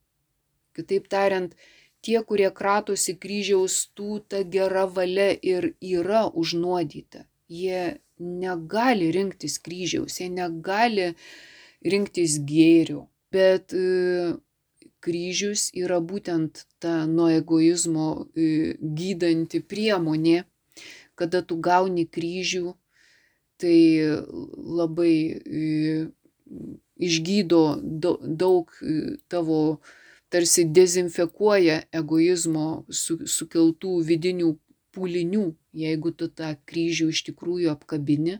Kitaip 0.76 1.06
tariant, 1.08 1.54
tie, 2.06 2.22
kurie 2.22 2.50
kratosi 2.54 3.16
kryžiaus, 3.18 3.78
tų 3.98 4.20
ta 4.30 4.42
gera 4.56 4.86
valia 4.86 5.32
ir 5.42 5.72
yra 5.82 6.26
užnuodyta. 6.30 7.26
Jie 7.50 7.98
negali 8.18 9.10
rinktis 9.12 9.58
kryžiaus, 9.62 10.20
jie 10.20 10.30
negali 10.32 11.12
rinktis 11.84 12.38
gėrių, 12.46 13.02
bet 13.34 13.74
e, 13.76 14.36
kryžius 15.04 15.68
yra 15.76 16.00
būtent 16.00 16.64
ta 16.82 17.04
nuo 17.10 17.28
egoizmo 17.34 18.08
e, 18.34 18.74
gydanti 18.80 19.60
priemonė, 19.60 20.44
kada 21.16 21.42
tu 21.42 21.58
gauni 21.60 22.06
kryžių, 22.06 22.74
tai 23.60 23.78
labai 24.80 25.14
e, 25.36 26.08
išgydo 26.96 27.62
daug 27.82 28.72
tavo 29.28 29.60
tarsi 30.36 30.66
dezinfekuoja 30.68 31.78
egoizmo 31.96 32.84
su, 32.92 33.22
sukeltų 33.24 34.02
vidinių 34.04 34.50
pūlinių, 34.92 35.46
jeigu 35.76 36.12
tu 36.12 36.28
tą 36.28 36.50
kryžių 36.68 37.08
iš 37.14 37.22
tikrųjų 37.30 37.72
apkabini. 37.72 38.36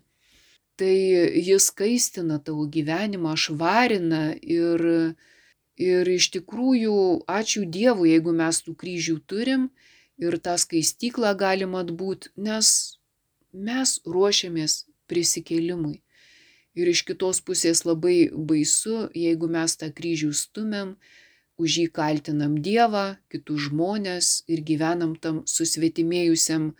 Tai 0.76 0.92
jis 1.40 1.70
kaistina 1.72 2.36
tavo 2.44 2.66
gyvenimą, 2.68 3.32
švarina 3.40 4.34
ir, 4.36 4.84
ir 5.80 6.12
iš 6.12 6.28
tikrųjų 6.36 6.98
ačiū 7.32 7.64
Dievui, 7.64 8.10
jeigu 8.12 8.36
mes 8.36 8.60
tų 8.66 8.76
kryžių 8.76 9.16
turim 9.24 9.70
ir 10.20 10.36
tą 10.36 10.58
skaistyklą 10.60 11.32
galim 11.40 11.78
atbūt, 11.80 12.28
nes 12.36 12.68
mes 13.56 13.96
ruošiamės 14.04 14.82
prisikėlimui. 15.08 16.02
Ir 16.76 16.92
iš 16.92 17.06
kitos 17.08 17.40
pusės 17.40 17.86
labai 17.88 18.28
baisu, 18.36 19.06
jeigu 19.16 19.48
mes 19.48 19.80
tą 19.80 19.88
kryžių 19.96 20.34
stumėm, 20.36 20.98
už 21.56 21.78
jį 21.80 21.86
kaltinam 21.98 22.56
Dievą, 22.62 23.16
kitus 23.32 23.68
žmonės 23.68 24.42
ir 24.52 24.62
gyvenam 24.66 25.14
tam 25.16 25.42
susvetimėjusiam 25.48 26.72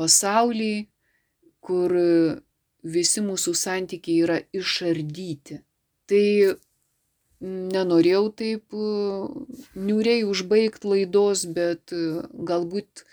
pasaulyje, 0.00 0.88
kur 1.60 1.94
visi 2.82 3.22
mūsų 3.22 3.54
santykiai 3.54 4.24
yra 4.24 4.38
išardyti. 4.56 5.60
Tai 6.10 6.26
nenorėjau 7.40 8.24
taip 8.36 8.76
niūriai 9.88 10.24
užbaigti 10.28 10.90
laidos, 10.92 11.46
bet 11.56 11.94
galbūt 12.50 13.04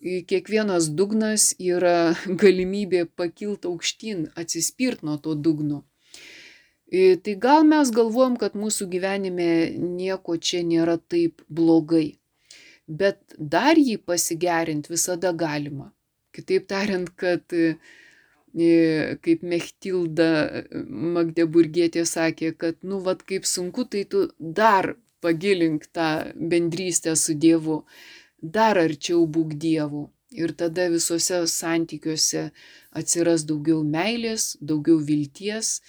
kiekvienas 0.00 0.88
dugnas 0.96 1.50
yra 1.58 2.14
galimybė 2.42 3.06
pakilti 3.16 3.68
aukštyn, 3.68 4.28
atsispirt 4.36 5.02
nuo 5.02 5.18
to 5.18 5.34
dugno. 5.34 5.84
Tai 6.90 7.34
gal 7.38 7.62
mes 7.68 7.90
galvojam, 7.94 8.34
kad 8.36 8.56
mūsų 8.58 8.88
gyvenime 8.90 9.50
nieko 9.78 10.34
čia 10.36 10.64
nėra 10.66 10.96
taip 10.98 11.44
blogai. 11.46 12.20
bet 12.90 13.36
dar 13.38 13.78
jį 13.78 13.96
pasigerinti 14.06 14.90
visada 14.90 15.32
galima. 15.32 15.90
Kitaip 16.34 16.66
tariant, 16.70 17.10
kad 17.18 17.54
e, 17.54 17.74
kaip 19.24 19.44
Mechtilda 19.46 20.30
Magdeburgietė 21.16 22.04
sakė, 22.06 22.52
kad, 22.58 22.80
nu, 22.82 23.00
vad 23.06 23.22
kaip 23.26 23.46
sunku, 23.46 23.86
tai 23.90 24.04
tu 24.10 24.26
dar 24.38 24.94
pagilink 25.22 25.86
tą 25.94 26.10
bendrystę 26.34 27.14
su 27.16 27.36
Dievu, 27.38 27.82
dar 28.42 28.80
arčiau 28.80 29.26
būk 29.26 29.54
Dievu. 29.66 30.08
Ir 30.30 30.54
tada 30.54 30.86
visuose 30.90 31.42
santykiuose 31.50 32.48
atsiras 32.94 33.42
daugiau 33.48 33.82
meilės, 33.82 34.54
daugiau 34.62 35.00
vilties 35.02 35.80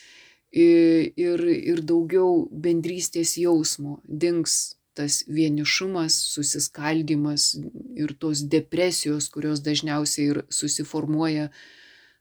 ir, 0.51 1.43
ir 1.47 1.81
daugiau 1.87 2.47
bendrystės 2.51 3.37
jausmo. 3.39 3.99
Dings 4.05 4.77
tas 4.93 5.21
vienišumas, 5.27 6.15
susiskaldimas 6.33 7.53
ir 7.95 8.11
tos 8.19 8.43
depresijos, 8.43 9.29
kurios 9.31 9.63
dažniausiai 9.63 10.27
ir 10.33 10.41
susiformuoja 10.51 11.49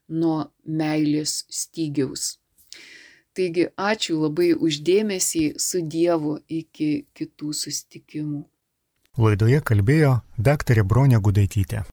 nuo 0.07 0.51
meilės 0.63 1.41
stygiaus. 1.51 2.37
Taigi 3.35 3.69
ačiū 3.79 4.17
labai 4.25 4.51
uždėmesį 4.55 5.43
su 5.59 5.83
Dievu 5.87 6.39
iki 6.51 7.07
kitų 7.15 7.53
sustikimų. 7.55 8.43
Laidoje 9.19 9.61
kalbėjo 9.63 10.17
daktarė 10.39 10.83
Bronė 10.87 11.19
Gudaitytė. 11.23 11.85